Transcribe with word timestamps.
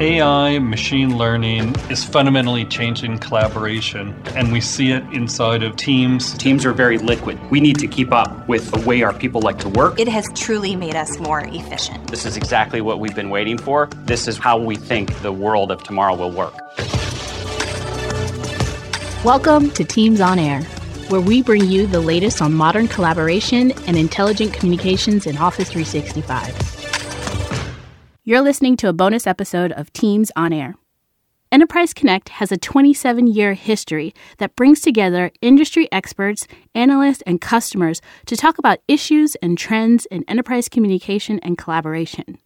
AI, 0.00 0.60
machine 0.60 1.18
learning 1.18 1.74
is 1.90 2.04
fundamentally 2.04 2.64
changing 2.64 3.18
collaboration, 3.18 4.14
and 4.36 4.52
we 4.52 4.60
see 4.60 4.92
it 4.92 5.02
inside 5.12 5.64
of 5.64 5.74
teams. 5.74 6.34
Teams 6.34 6.64
are 6.64 6.72
very 6.72 6.98
liquid. 6.98 7.36
We 7.50 7.58
need 7.58 7.80
to 7.80 7.88
keep 7.88 8.12
up 8.12 8.46
with 8.46 8.70
the 8.70 8.78
way 8.86 9.02
our 9.02 9.12
people 9.12 9.40
like 9.40 9.58
to 9.58 9.68
work. 9.68 9.98
It 9.98 10.06
has 10.06 10.28
truly 10.36 10.76
made 10.76 10.94
us 10.94 11.18
more 11.18 11.40
efficient. 11.40 12.06
This 12.06 12.26
is 12.26 12.36
exactly 12.36 12.80
what 12.80 13.00
we've 13.00 13.16
been 13.16 13.28
waiting 13.28 13.58
for. 13.58 13.88
This 14.04 14.28
is 14.28 14.38
how 14.38 14.56
we 14.56 14.76
think 14.76 15.20
the 15.22 15.32
world 15.32 15.72
of 15.72 15.82
tomorrow 15.82 16.14
will 16.14 16.30
work. 16.30 16.54
Welcome 19.24 19.72
to 19.72 19.84
Teams 19.84 20.20
on 20.20 20.38
Air, 20.38 20.62
where 21.08 21.20
we 21.20 21.42
bring 21.42 21.66
you 21.66 21.88
the 21.88 22.00
latest 22.00 22.40
on 22.40 22.54
modern 22.54 22.86
collaboration 22.86 23.72
and 23.88 23.96
intelligent 23.96 24.52
communications 24.52 25.26
in 25.26 25.36
Office 25.38 25.68
365. 25.70 26.77
You're 28.28 28.42
listening 28.42 28.76
to 28.76 28.90
a 28.90 28.92
bonus 28.92 29.26
episode 29.26 29.72
of 29.72 29.90
Teams 29.94 30.30
on 30.36 30.52
Air. 30.52 30.74
Enterprise 31.50 31.94
Connect 31.94 32.28
has 32.28 32.52
a 32.52 32.58
27 32.58 33.26
year 33.26 33.54
history 33.54 34.12
that 34.36 34.54
brings 34.54 34.82
together 34.82 35.30
industry 35.40 35.88
experts, 35.90 36.46
analysts, 36.74 37.22
and 37.22 37.40
customers 37.40 38.02
to 38.26 38.36
talk 38.36 38.58
about 38.58 38.80
issues 38.86 39.34
and 39.36 39.56
trends 39.56 40.04
in 40.10 40.26
enterprise 40.28 40.68
communication 40.68 41.38
and 41.38 41.56
collaboration. 41.56 42.36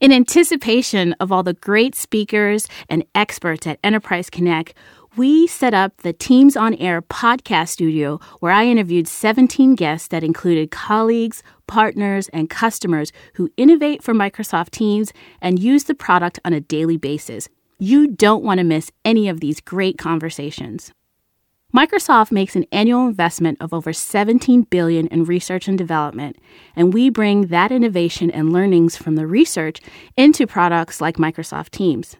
In 0.00 0.10
anticipation 0.10 1.12
of 1.20 1.30
all 1.30 1.42
the 1.42 1.52
great 1.52 1.94
speakers 1.94 2.66
and 2.88 3.04
experts 3.14 3.66
at 3.66 3.78
Enterprise 3.84 4.30
Connect, 4.30 4.72
we 5.16 5.46
set 5.46 5.74
up 5.74 5.98
the 5.98 6.14
Teams 6.14 6.56
on 6.56 6.72
Air 6.76 7.02
podcast 7.02 7.68
studio 7.68 8.20
where 8.38 8.52
I 8.52 8.64
interviewed 8.64 9.06
17 9.06 9.74
guests 9.74 10.08
that 10.08 10.24
included 10.24 10.70
colleagues, 10.70 11.42
partners, 11.70 12.28
and 12.32 12.50
customers 12.50 13.12
who 13.34 13.50
innovate 13.56 14.02
for 14.02 14.12
Microsoft 14.12 14.70
Teams 14.70 15.12
and 15.40 15.58
use 15.58 15.84
the 15.84 15.94
product 15.94 16.38
on 16.44 16.52
a 16.52 16.60
daily 16.60 16.98
basis. 16.98 17.48
You 17.78 18.08
don't 18.08 18.44
want 18.44 18.58
to 18.58 18.64
miss 18.64 18.90
any 19.04 19.28
of 19.28 19.40
these 19.40 19.60
great 19.60 19.96
conversations. 19.96 20.92
Microsoft 21.74 22.32
makes 22.32 22.56
an 22.56 22.66
annual 22.72 23.06
investment 23.06 23.56
of 23.60 23.72
over 23.72 23.92
17 23.92 24.62
billion 24.62 25.06
in 25.06 25.24
research 25.24 25.68
and 25.68 25.78
development, 25.78 26.36
and 26.74 26.92
we 26.92 27.08
bring 27.08 27.46
that 27.46 27.70
innovation 27.70 28.30
and 28.30 28.52
learnings 28.52 28.96
from 28.96 29.14
the 29.14 29.26
research 29.26 29.80
into 30.16 30.48
products 30.48 31.00
like 31.00 31.16
Microsoft 31.16 31.70
Teams 31.70 32.16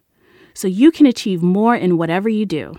so 0.55 0.69
you 0.69 0.91
can 0.91 1.07
achieve 1.07 1.43
more 1.43 1.75
in 1.75 1.97
whatever 1.97 2.29
you 2.29 2.47
do. 2.47 2.75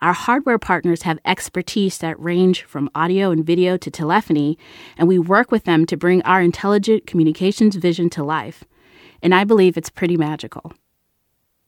Our 0.00 0.12
hardware 0.12 0.58
partners 0.58 1.02
have 1.02 1.18
expertise 1.24 1.98
that 1.98 2.20
range 2.20 2.64
from 2.64 2.90
audio 2.94 3.30
and 3.30 3.44
video 3.44 3.76
to 3.78 3.90
telephony, 3.90 4.58
and 4.98 5.08
we 5.08 5.18
work 5.18 5.50
with 5.50 5.64
them 5.64 5.86
to 5.86 5.96
bring 5.96 6.22
our 6.22 6.42
intelligent 6.42 7.06
communications 7.06 7.76
vision 7.76 8.10
to 8.10 8.22
life. 8.22 8.64
And 9.22 9.34
I 9.34 9.44
believe 9.44 9.76
it's 9.76 9.90
pretty 9.90 10.16
magical. 10.16 10.72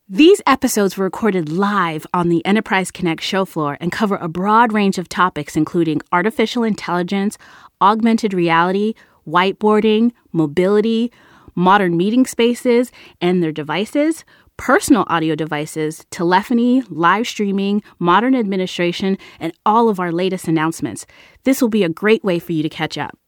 These 0.08 0.40
episodes 0.46 0.96
were 0.96 1.06
recorded 1.06 1.48
live 1.48 2.06
on 2.14 2.28
the 2.28 2.44
Enterprise 2.44 2.90
Connect 2.90 3.22
show 3.22 3.44
floor 3.44 3.76
and 3.80 3.90
cover 3.90 4.16
a 4.16 4.28
broad 4.28 4.72
range 4.72 4.98
of 4.98 5.08
topics, 5.08 5.56
including 5.56 6.00
artificial 6.12 6.62
intelligence, 6.62 7.38
augmented 7.80 8.32
reality, 8.32 8.94
whiteboarding, 9.26 10.12
mobility, 10.32 11.10
modern 11.56 11.96
meeting 11.96 12.26
spaces 12.26 12.92
and 13.20 13.42
their 13.42 13.50
devices, 13.50 14.24
personal 14.56 15.04
audio 15.08 15.34
devices, 15.34 16.04
telephony, 16.10 16.82
live 16.88 17.26
streaming, 17.26 17.82
modern 17.98 18.34
administration, 18.34 19.18
and 19.38 19.52
all 19.64 19.88
of 19.88 20.00
our 20.00 20.12
latest 20.12 20.48
announcements. 20.48 21.06
This 21.44 21.60
will 21.60 21.68
be 21.68 21.84
a 21.84 21.88
great 21.88 22.24
way 22.24 22.38
for 22.38 22.52
you 22.52 22.62
to 22.62 22.68
catch 22.68 22.96
up. 22.96 23.18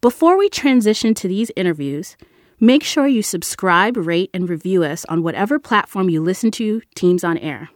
Before 0.00 0.38
we 0.38 0.48
transition 0.48 1.14
to 1.14 1.28
these 1.28 1.50
interviews, 1.56 2.16
make 2.60 2.82
sure 2.84 3.06
you 3.06 3.22
subscribe, 3.22 3.96
rate, 3.96 4.30
and 4.32 4.48
review 4.48 4.84
us 4.84 5.04
on 5.06 5.22
whatever 5.22 5.58
platform 5.58 6.08
you 6.08 6.22
listen 6.22 6.50
to 6.52 6.82
Teams 6.94 7.24
on 7.24 7.38
Air. 7.38 7.70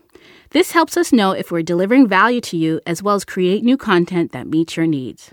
This 0.51 0.73
helps 0.73 0.97
us 0.97 1.13
know 1.13 1.33
if 1.33 1.51
we're 1.51 1.63
delivering 1.63 2.07
value 2.07 2.41
to 2.43 2.57
you 2.57 2.81
as 2.87 3.03
well 3.03 3.15
as 3.15 3.25
create 3.25 3.65
new 3.65 3.77
content 3.77 4.33
that 4.33 4.47
meets 4.47 4.77
your 4.77 4.87
needs. 4.87 5.33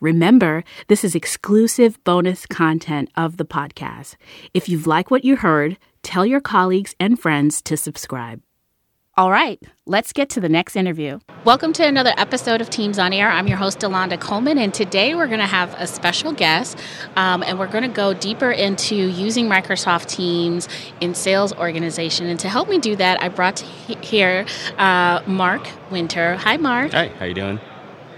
Remember, 0.00 0.62
this 0.88 1.04
is 1.04 1.14
exclusive 1.14 2.02
bonus 2.04 2.46
content 2.46 3.10
of 3.16 3.38
the 3.38 3.46
podcast. 3.46 4.16
If 4.52 4.68
you've 4.68 4.86
liked 4.86 5.10
what 5.10 5.24
you 5.24 5.36
heard, 5.36 5.78
tell 6.06 6.24
your 6.24 6.40
colleagues 6.40 6.94
and 7.00 7.18
friends 7.18 7.60
to 7.62 7.76
subscribe. 7.76 8.40
All 9.16 9.30
right, 9.30 9.60
let's 9.86 10.12
get 10.12 10.28
to 10.30 10.40
the 10.40 10.48
next 10.48 10.76
interview. 10.76 11.18
Welcome 11.44 11.72
to 11.72 11.84
another 11.84 12.12
episode 12.16 12.60
of 12.60 12.70
Teams 12.70 12.96
on 12.98 13.12
Air. 13.12 13.28
I'm 13.28 13.48
your 13.48 13.56
host, 13.56 13.80
Delanda 13.80 14.20
Coleman, 14.20 14.56
and 14.56 14.72
today 14.72 15.16
we're 15.16 15.26
going 15.26 15.40
to 15.40 15.46
have 15.46 15.74
a 15.80 15.86
special 15.86 16.30
guest, 16.30 16.78
um, 17.16 17.42
and 17.42 17.58
we're 17.58 17.66
going 17.66 17.82
to 17.82 17.88
go 17.88 18.14
deeper 18.14 18.52
into 18.52 18.94
using 18.94 19.48
Microsoft 19.48 20.06
Teams 20.06 20.68
in 21.00 21.12
sales 21.12 21.52
organization. 21.54 22.26
And 22.26 22.38
to 22.38 22.48
help 22.48 22.68
me 22.68 22.78
do 22.78 22.94
that, 22.96 23.20
I 23.20 23.28
brought 23.28 23.58
here 23.58 24.46
uh, 24.78 25.22
Marc 25.26 25.66
Wynter. 25.90 26.36
Hi, 26.36 26.56
Marc. 26.56 26.92
Hi, 26.92 27.08
how 27.08 27.24
you 27.24 27.34
doing? 27.34 27.58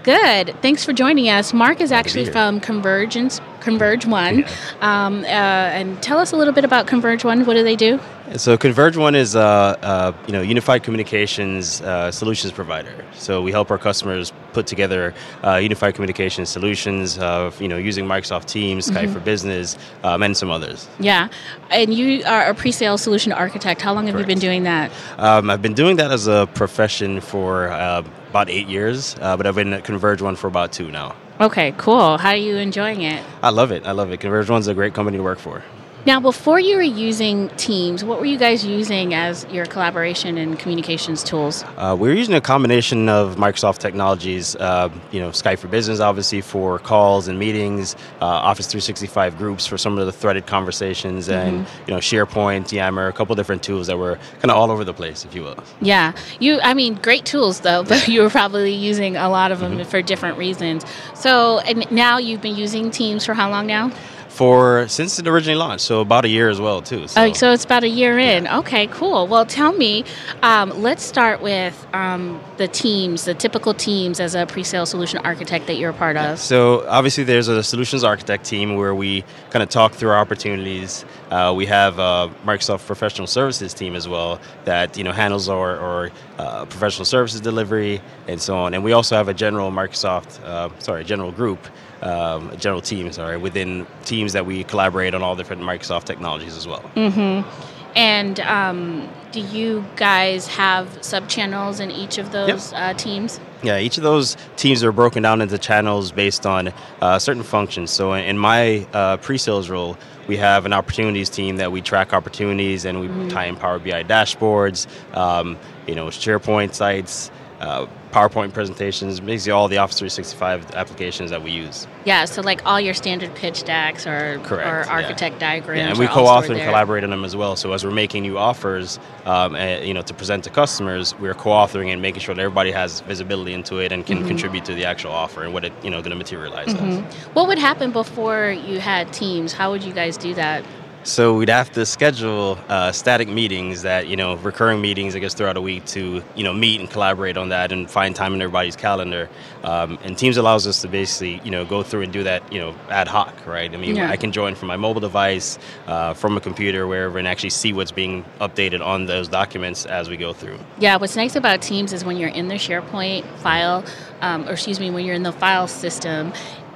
Good. 0.03 0.55
Thanks 0.61 0.85
for 0.85 0.93
joining 0.93 1.27
us. 1.29 1.53
Marc 1.53 1.81
is 1.81 1.91
actually 1.91 2.25
from 2.25 2.59
Convergence, 2.59 3.41
ConvergeOne, 3.61 4.39
yeah. 4.39 5.05
um, 5.05 5.23
uh, 5.23 5.27
and 5.27 6.01
tell 6.01 6.19
us 6.19 6.31
a 6.31 6.35
little 6.35 6.53
bit 6.53 6.65
about 6.65 6.87
ConvergeOne. 6.87 7.45
What 7.45 7.53
do 7.53 7.63
they 7.63 7.75
do? 7.75 7.99
So 8.37 8.57
ConvergeOne 8.57 9.15
is 9.15 9.33
a 9.33 9.39
uh, 9.39 9.43
uh, 9.81 10.13
you 10.27 10.33
know 10.33 10.41
unified 10.41 10.83
communications 10.83 11.81
uh, 11.81 12.11
solutions 12.11 12.53
provider. 12.53 12.93
So 13.13 13.41
we 13.41 13.51
help 13.51 13.71
our 13.71 13.79
customers 13.79 14.31
put 14.53 14.67
together 14.67 15.15
uh, 15.43 15.55
unified 15.55 15.95
communication 15.95 16.45
solutions 16.45 17.17
of 17.17 17.59
you 17.59 17.67
know 17.67 17.77
using 17.77 18.05
Microsoft 18.05 18.45
Teams, 18.45 18.87
Skype 18.87 19.05
mm-hmm. 19.05 19.13
for 19.13 19.19
Business, 19.19 19.77
um, 20.03 20.21
and 20.21 20.37
some 20.37 20.51
others. 20.51 20.87
Yeah, 20.99 21.29
and 21.71 21.91
you 21.93 22.23
are 22.25 22.49
a 22.49 22.53
pre-sale 22.53 22.99
solution 22.99 23.31
architect. 23.31 23.81
How 23.81 23.93
long 23.93 24.05
have 24.05 24.13
Correct. 24.13 24.29
you 24.29 24.35
been 24.35 24.41
doing 24.41 24.63
that? 24.63 24.91
Um, 25.17 25.49
I've 25.49 25.63
been 25.63 25.73
doing 25.73 25.95
that 25.95 26.11
as 26.11 26.27
a 26.27 26.47
profession 26.53 27.21
for 27.21 27.69
uh, 27.69 28.03
about 28.29 28.49
eight 28.49 28.67
years, 28.67 29.15
uh, 29.21 29.37
but 29.37 29.47
I've 29.47 29.55
been 29.55 29.73
at 29.73 29.83
ConvergeOne 29.83 30.37
for 30.37 30.47
about 30.47 30.71
two 30.71 30.91
now. 30.91 31.15
Okay, 31.41 31.73
cool. 31.77 32.17
How 32.17 32.31
are 32.31 32.35
you 32.35 32.57
enjoying 32.57 33.01
it? 33.01 33.23
I 33.41 33.49
love 33.49 33.71
it. 33.71 33.85
I 33.85 33.91
love 33.91 34.11
it. 34.11 34.19
ConvergeOne's 34.19 34.67
a 34.67 34.73
great 34.73 34.93
company 34.93 35.15
to 35.17 35.23
work 35.23 35.39
for. 35.39 35.63
Now, 36.05 36.21
before 36.21 36.61
you 36.61 36.77
were 36.77 36.81
using 36.81 37.49
Teams, 37.57 38.05
what 38.05 38.19
were 38.19 38.25
you 38.25 38.37
guys 38.37 38.65
using 38.65 39.13
as 39.13 39.45
your 39.51 39.65
collaboration 39.65 40.37
and 40.37 40.57
communications 40.57 41.23
tools? 41.23 41.65
Uh, 41.75 41.95
we 41.99 42.07
were 42.07 42.15
using 42.15 42.35
a 42.35 42.41
combination 42.41 43.09
of 43.09 43.35
Microsoft 43.35 43.79
technologies. 43.79 44.55
Uh, 44.55 44.89
you 45.11 45.19
know, 45.19 45.29
Skype 45.29 45.59
for 45.59 45.67
Business, 45.67 45.99
obviously 45.99 46.39
for 46.39 46.79
calls 46.79 47.27
and 47.27 47.37
meetings. 47.37 47.95
Uh, 48.21 48.25
Office 48.25 48.67
365 48.67 49.37
groups 49.37 49.67
for 49.67 49.77
some 49.77 49.97
of 49.97 50.05
the 50.05 50.11
threaded 50.11 50.47
conversations, 50.47 51.27
mm-hmm. 51.27 51.55
and 51.55 51.67
you 51.85 51.93
know, 51.93 51.99
SharePoint, 51.99 52.71
Yammer, 52.71 53.07
a 53.07 53.13
couple 53.13 53.35
different 53.35 53.61
tools 53.61 53.87
that 53.87 53.97
were 53.97 54.15
kind 54.39 54.51
of 54.51 54.57
all 54.57 54.71
over 54.71 54.85
the 54.85 54.93
place, 54.93 55.25
if 55.25 55.35
you 55.35 55.43
will. 55.43 55.57
Yeah, 55.81 56.13
you. 56.39 56.61
I 56.61 56.73
mean, 56.73 56.95
great 56.95 57.25
tools 57.25 57.59
though, 57.59 57.83
but 57.87 58.07
you 58.07 58.21
were 58.21 58.29
probably 58.29 58.73
using 58.73 59.17
a 59.17 59.29
lot 59.29 59.51
of 59.51 59.59
them 59.59 59.73
mm-hmm. 59.73 59.89
for 59.89 60.01
different 60.01 60.37
reasons. 60.37 60.85
So, 61.13 61.59
and 61.59 61.91
now 61.91 62.19
you've 62.19 62.41
been 62.41 62.55
using 62.55 62.89
Teams 62.89 63.25
for 63.25 63.33
how 63.33 63.49
long 63.49 63.67
now? 63.67 63.91
For 64.29 64.87
since 64.87 65.19
it 65.19 65.27
originally 65.27 65.57
launched, 65.57 65.83
so 65.83 66.01
about 66.01 66.23
a 66.23 66.29
year 66.29 66.49
as 66.49 66.61
well 66.61 66.81
too. 66.81 67.07
So, 67.07 67.21
oh, 67.21 67.33
so 67.33 67.51
it's 67.51 67.65
about 67.65 67.83
a 67.83 67.89
year 67.89 68.17
in. 68.17 68.45
Yeah. 68.45 68.59
Okay, 68.59 68.87
cool. 68.87 69.27
Well, 69.27 69.45
tell 69.45 69.73
me. 69.73 70.05
Um, 70.43 70.69
let's 70.81 71.03
start 71.03 71.41
with 71.41 71.75
um, 71.93 72.39
the 72.57 72.67
teams, 72.67 73.25
the 73.25 73.33
typical 73.33 73.73
teams 73.73 74.19
as 74.19 74.35
a 74.35 74.45
pre-sale 74.45 74.85
solution 74.85 75.19
architect 75.25 75.67
that 75.67 75.75
you're 75.75 75.89
a 75.89 75.93
part 75.93 76.15
of. 76.15 76.39
So 76.39 76.87
obviously, 76.87 77.23
there's 77.23 77.47
a 77.47 77.63
solutions 77.63 78.03
architect 78.03 78.45
team 78.45 78.75
where 78.75 78.95
we 78.95 79.25
kind 79.49 79.63
of 79.63 79.69
talk 79.69 79.93
through 79.93 80.11
our 80.11 80.19
opportunities. 80.19 81.03
Uh, 81.31 81.53
we 81.55 81.65
have 81.65 81.99
a 81.99 82.31
Microsoft 82.45 82.85
professional 82.85 83.27
services 83.27 83.73
team 83.73 83.95
as 83.95 84.07
well 84.07 84.39
that 84.65 84.97
you 84.97 85.03
know 85.03 85.11
handles 85.11 85.49
our, 85.49 85.77
our 85.77 86.11
uh, 86.37 86.65
professional 86.65 87.05
services 87.05 87.41
delivery 87.41 87.99
and 88.27 88.39
so 88.39 88.55
on. 88.55 88.73
And 88.73 88.83
we 88.83 88.93
also 88.93 89.15
have 89.15 89.27
a 89.27 89.33
general 89.33 89.71
Microsoft, 89.71 90.41
uh, 90.43 90.69
sorry, 90.79 91.03
general 91.03 91.31
group 91.31 91.67
um, 92.01 92.55
general 92.57 92.81
team, 92.81 93.11
sorry, 93.11 93.37
within 93.37 93.85
teams 94.05 94.33
that 94.33 94.45
we 94.45 94.63
collaborate 94.63 95.13
on 95.13 95.21
all 95.21 95.35
different 95.35 95.61
Microsoft 95.61 96.05
technologies 96.05 96.55
as 96.55 96.67
well. 96.67 96.81
Mm-hmm. 96.95 97.47
And 97.95 98.39
um, 98.41 99.09
do 99.31 99.41
you 99.41 99.85
guys 99.95 100.47
have 100.47 101.03
sub 101.03 101.27
channels 101.27 101.79
in 101.79 101.91
each 101.91 102.17
of 102.17 102.31
those 102.31 102.71
yep. 102.71 102.81
uh, 102.81 102.93
teams? 102.93 103.39
Yeah, 103.63 103.79
each 103.79 103.97
of 103.97 104.03
those 104.03 104.37
teams 104.55 104.83
are 104.83 104.91
broken 104.91 105.23
down 105.23 105.41
into 105.41 105.57
channels 105.57 106.11
based 106.11 106.45
on 106.45 106.71
uh, 107.01 107.19
certain 107.19 107.43
functions. 107.43 107.91
So 107.91 108.13
in 108.13 108.37
my 108.37 108.87
uh, 108.93 109.17
pre-sales 109.17 109.69
role, 109.69 109.97
we 110.27 110.37
have 110.37 110.65
an 110.65 110.73
opportunities 110.73 111.29
team 111.29 111.57
that 111.57 111.71
we 111.71 111.81
track 111.81 112.13
opportunities 112.13 112.85
and 112.85 112.99
we 112.99 113.07
mm-hmm. 113.07 113.29
tie 113.29 113.45
in 113.45 113.55
Power 113.55 113.79
BI 113.79 114.03
dashboards, 114.03 114.87
um, 115.17 115.57
you 115.87 115.95
know, 115.95 116.07
SharePoint 116.07 116.73
sites, 116.73 117.31
uh, 117.59 117.87
PowerPoint 118.11 118.53
presentations, 118.53 119.19
basically 119.19 119.51
all 119.51 119.67
the 119.67 119.77
Office 119.77 119.99
365 119.99 120.71
applications 120.71 121.29
that 121.29 121.43
we 121.43 121.51
use. 121.51 121.87
Yeah, 122.05 122.25
so 122.25 122.41
like 122.41 122.65
all 122.65 122.79
your 122.79 122.93
standard 122.93 123.33
pitch 123.35 123.63
decks 123.63 124.07
or, 124.07 124.39
Correct, 124.43 124.67
or 124.67 124.91
architect 124.91 125.35
yeah. 125.35 125.39
diagrams. 125.39 125.79
Yeah, 125.79 125.89
and 125.89 125.99
we 125.99 126.07
co-author 126.07 126.53
and 126.53 126.61
collaborate 126.61 127.03
on 127.03 127.11
them 127.11 127.23
as 127.23 127.35
well. 127.35 127.55
So 127.55 127.71
as 127.73 127.83
we're 127.83 127.91
making 127.91 128.23
new 128.23 128.37
offers, 128.37 128.99
um, 129.25 129.55
and, 129.55 129.87
you 129.87 129.93
know, 129.93 130.01
to 130.01 130.13
present 130.13 130.43
to 130.45 130.49
customers, 130.49 131.13
we're 131.19 131.35
co-authoring 131.35 131.91
and 131.91 132.01
making 132.01 132.21
sure 132.21 132.33
that 132.33 132.41
everybody 132.41 132.71
has 132.71 133.01
visibility 133.01 133.53
into 133.53 133.77
it 133.77 133.91
and 133.91 134.05
can 134.05 134.19
mm-hmm. 134.19 134.27
contribute 134.27 134.65
to 134.65 134.73
the 134.73 134.85
actual 134.85 135.11
offer 135.11 135.43
and 135.43 135.53
what 135.53 135.65
it, 135.65 135.73
you 135.83 135.89
know, 135.89 136.01
going 136.01 136.11
to 136.11 136.15
materialize 136.15 136.67
mm-hmm. 136.67 136.99
What 137.33 137.47
would 137.47 137.59
happen 137.59 137.91
before 137.91 138.49
you 138.49 138.79
had 138.79 139.13
teams? 139.13 139.53
How 139.53 139.71
would 139.71 139.83
you 139.83 139.93
guys 139.93 140.17
do 140.17 140.33
that? 140.33 140.63
So 141.03 141.33
we'd 141.33 141.49
have 141.49 141.71
to 141.71 141.85
schedule 141.85 142.57
uh, 142.67 142.91
static 142.91 143.29
meetings 143.29 143.83
that 143.83 144.07
you 144.07 144.17
know 144.17 144.35
recurring 144.37 144.81
meetings 144.81 145.15
I 145.15 145.19
guess 145.19 145.33
throughout 145.33 145.55
a 145.55 145.61
week 145.61 145.85
to 145.87 146.21
you 146.35 146.43
know 146.43 146.53
meet 146.53 146.81
and 146.81 146.89
collaborate 146.89 147.37
on 147.37 147.49
that 147.49 147.71
and 147.71 147.89
find 147.89 148.13
time 148.15 148.33
in 148.33 148.41
everybody's 148.41 148.75
calendar. 148.75 149.29
Um, 149.63 149.97
and 150.03 150.17
Teams 150.17 150.35
allows 150.35 150.67
us 150.67 150.81
to 150.81 150.89
basically 150.89 151.39
you 151.45 151.51
know 151.51 151.63
go 151.63 151.83
through 151.83 152.01
and 152.01 152.11
do 152.11 152.23
that 152.23 152.51
you 152.51 152.59
know 152.59 152.75
ad 152.89 153.07
hoc, 153.07 153.33
right? 153.47 153.73
I 153.73 153.77
mean 153.77 153.95
Yeah. 153.95 154.09
I 154.09 154.17
can 154.17 154.33
join 154.33 154.55
from 154.55 154.67
my 154.67 154.75
mobile 154.75 154.99
device, 154.99 155.57
uh, 155.87 156.13
from 156.13 156.35
a 156.35 156.41
computer, 156.41 156.85
wherever, 156.85 157.17
and 157.17 157.27
actually 157.27 157.51
see 157.51 157.71
what's 157.71 157.91
being 157.91 158.25
updated 158.41 158.85
on 158.85 159.05
those 159.05 159.29
documents 159.29 159.85
as 159.85 160.09
we 160.09 160.17
go 160.17 160.33
through. 160.33 160.59
Yeah, 160.79 160.97
what's 160.97 161.15
nice 161.15 161.35
about 161.35 161.61
Teams 161.61 161.93
is 161.93 162.03
when 162.03 162.17
you're 162.17 162.29
in 162.29 162.49
the 162.49 162.55
SharePoint 162.55 163.25
file, 163.37 163.85
um, 164.21 164.47
or 164.47 164.51
excuse 164.51 164.79
me, 164.81 164.91
when 164.91 165.05
you're 165.05 165.15
in 165.15 165.23
the 165.23 165.31
file 165.31 165.67
system, 165.67 166.33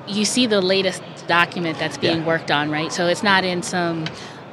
you 0.07 0.25
see 0.25 0.45
the 0.47 0.61
latest 0.61 1.01
document 1.27 1.79
that's 1.79 1.97
being 1.97 2.19
Yeah. 2.19 2.25
worked 2.25 2.51
on, 2.51 2.69
right? 2.69 2.91
So 2.91 3.07
it's 3.07 3.23
not 3.23 3.43
in 3.43 3.63
some 3.63 4.05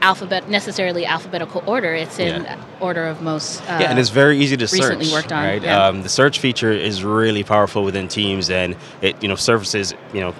alphabet 0.03 0.49
necessarily 0.49 1.05
alphabetical 1.05 1.63
order. 1.67 1.93
It's 1.95 2.19
in 2.19 2.45
Yeah. 2.45 2.57
order 2.81 3.07
of 3.07 3.21
most. 3.21 3.61
Uh, 3.63 3.79
yeah, 3.81 3.91
and 3.91 3.99
it's 3.99 4.09
very 4.09 4.39
easy 4.39 4.57
to 4.57 4.67
search. 4.67 4.81
recently 4.81 5.13
worked 5.13 5.33
on, 5.33 5.45
Right, 5.45 5.63
yeah. 5.63 5.87
um, 5.89 6.03
the 6.03 6.09
search 6.09 6.39
feature 6.39 6.73
is 6.73 7.05
really 7.05 7.43
powerful 7.43 7.83
within 7.85 8.09
Teams, 8.09 8.49
and 8.49 8.77
it 9.03 9.17
you 9.21 9.29
know 9.29 9.35
surfaces 9.35 9.93
you 10.15 10.21
know 10.21 10.33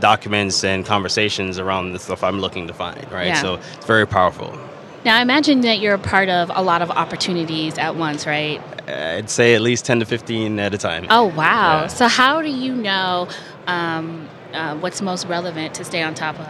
documents 0.00 0.64
and 0.64 0.86
conversations 0.86 1.58
around 1.58 1.92
the 1.92 1.98
stuff 1.98 2.24
I'm 2.24 2.40
looking 2.40 2.66
to 2.68 2.72
find. 2.72 3.04
Right, 3.12 3.26
Yeah. 3.28 3.42
so 3.42 3.54
it's 3.76 3.86
very 3.86 4.06
powerful. 4.06 4.56
now, 5.04 5.16
I 5.16 5.20
imagine 5.20 5.62
that 5.62 5.80
you're 5.80 5.94
a 5.94 5.98
part 5.98 6.28
of 6.28 6.50
a 6.54 6.62
lot 6.62 6.80
of 6.80 6.90
opportunities 6.90 7.76
at 7.76 7.96
once, 7.96 8.24
right? 8.26 8.60
I'd 8.88 9.28
say 9.28 9.54
at 9.54 9.60
least 9.60 9.84
ten 9.84 9.98
to 10.00 10.06
fifteen 10.06 10.58
at 10.60 10.72
a 10.72 10.78
time. 10.78 11.06
Oh 11.10 11.24
wow! 11.26 11.86
So 11.88 12.06
how 12.08 12.40
do 12.40 12.48
you 12.48 12.72
know 12.74 13.28
um, 13.66 14.28
uh, 14.54 14.76
what's 14.76 15.02
most 15.02 15.26
relevant 15.26 15.74
to 15.74 15.84
stay 15.84 16.02
on 16.02 16.14
top 16.14 16.38
of? 16.38 16.48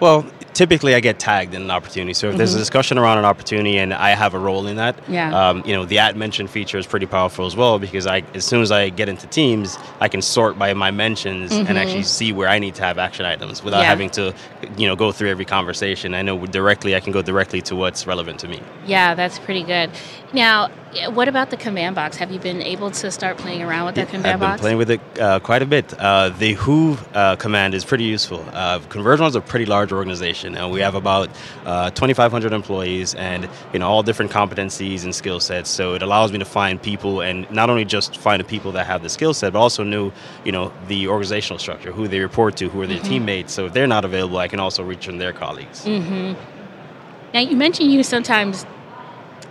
Well, 0.00 0.26
typically 0.54 0.94
I 0.94 1.00
get 1.00 1.18
tagged 1.18 1.54
in 1.54 1.62
an 1.62 1.70
opportunity. 1.70 2.12
So 2.14 2.30
if 2.30 2.36
there's 2.36 2.54
a 2.54 2.58
discussion 2.58 2.98
around 2.98 3.18
an 3.18 3.24
opportunity 3.24 3.78
and 3.78 3.92
I 3.94 4.10
have 4.10 4.34
a 4.34 4.38
role 4.38 4.66
in 4.66 4.76
that, 4.76 4.96
Mm-hmm. 5.02 5.12
Yeah. 5.14 5.48
um, 5.50 5.62
you 5.66 5.72
know, 5.74 5.84
the 5.84 5.98
at 5.98 6.16
mention 6.16 6.46
feature 6.46 6.78
is 6.78 6.86
pretty 6.86 7.06
powerful 7.06 7.46
as 7.46 7.56
well 7.56 7.78
because 7.78 8.06
I, 8.06 8.22
as 8.34 8.44
soon 8.44 8.60
as 8.62 8.70
I 8.70 8.88
get 8.90 9.08
into 9.08 9.26
Teams, 9.26 9.78
I 10.00 10.08
can 10.08 10.20
sort 10.22 10.58
by 10.58 10.74
my 10.74 10.90
mentions 10.90 11.52
and 11.52 11.78
actually 11.78 12.02
see 12.04 12.32
where 12.32 12.48
I 12.48 12.58
need 12.58 12.74
to 12.76 12.82
have 12.82 12.98
action 12.98 13.24
items 13.26 13.62
without 13.62 13.78
Mm-hmm. 13.78 13.82
Yeah. 13.82 13.88
having 13.88 14.10
to, 14.10 14.34
you 14.76 14.86
know, 14.86 14.96
go 14.96 15.12
through 15.12 15.30
every 15.30 15.44
conversation. 15.46 16.14
I 16.14 16.22
know 16.22 16.46
directly 16.46 16.94
I 16.94 17.00
can 17.00 17.12
go 17.12 17.22
directly 17.22 17.60
to 17.62 17.74
what's 17.76 18.06
relevant 18.06 18.38
to 18.40 18.48
me. 18.48 18.60
Yeah, 18.86 19.14
that's 19.14 19.38
pretty 19.38 19.62
good. 19.62 19.90
Now, 20.34 20.68
what 21.12 21.28
about 21.28 21.50
the 21.50 21.56
command 21.56 21.94
box? 21.94 22.16
Have 22.16 22.30
you 22.32 22.38
been 22.38 22.62
able 22.62 22.90
to 22.90 23.10
start 23.10 23.36
playing 23.38 23.62
around 23.62 23.86
with 23.86 23.94
that 23.96 24.08
command 24.08 24.24
box? 24.24 24.32
I've 24.34 24.40
been 24.40 24.48
box? 24.48 24.60
playing 24.60 24.78
with 24.78 24.90
it 24.90 25.00
uh, 25.20 25.40
quite 25.40 25.62
a 25.62 25.66
bit. 25.66 25.92
Uh, 25.98 26.30
the 26.30 26.52
Who 26.54 26.96
uh, 27.14 27.36
command 27.36 27.74
is 27.74 27.84
pretty 27.84 28.04
useful. 28.04 28.44
Uh, 28.52 28.78
Conversion 28.88 29.26
is 29.26 29.34
a 29.36 29.40
pretty 29.40 29.66
large 29.66 29.92
organization, 29.92 30.41
and 30.44 30.70
we 30.70 30.80
have 30.80 30.94
about 30.94 31.28
uh, 31.64 31.90
2,500 31.90 32.52
employees, 32.52 33.14
and 33.14 33.48
you 33.72 33.78
know 33.78 33.88
all 33.88 34.02
different 34.02 34.30
competencies 34.30 35.04
and 35.04 35.14
skill 35.14 35.40
sets. 35.40 35.70
So 35.70 35.94
it 35.94 36.02
allows 36.02 36.32
me 36.32 36.38
to 36.38 36.44
find 36.44 36.80
people, 36.80 37.20
and 37.20 37.50
not 37.50 37.70
only 37.70 37.84
just 37.84 38.16
find 38.16 38.40
the 38.40 38.44
people 38.44 38.72
that 38.72 38.86
have 38.86 39.02
the 39.02 39.08
skill 39.08 39.34
set, 39.34 39.52
but 39.52 39.58
also 39.58 39.82
know 39.84 40.12
you 40.44 40.52
know 40.52 40.72
the 40.88 41.08
organizational 41.08 41.58
structure, 41.58 41.92
who 41.92 42.08
they 42.08 42.20
report 42.20 42.56
to, 42.56 42.68
who 42.68 42.80
are 42.82 42.86
their 42.86 42.98
Mm-hmm. 42.98 43.08
teammates. 43.08 43.52
So 43.52 43.66
if 43.66 43.72
they're 43.72 43.86
not 43.86 44.04
available, 44.04 44.38
I 44.38 44.48
can 44.48 44.60
also 44.60 44.82
reach 44.82 45.08
on 45.08 45.18
their 45.18 45.32
colleagues. 45.32 45.84
Mm. 45.84 46.36
Now, 47.34 47.40
you 47.40 47.56
mentioned 47.56 47.90
you 47.92 48.02
sometimes 48.02 48.66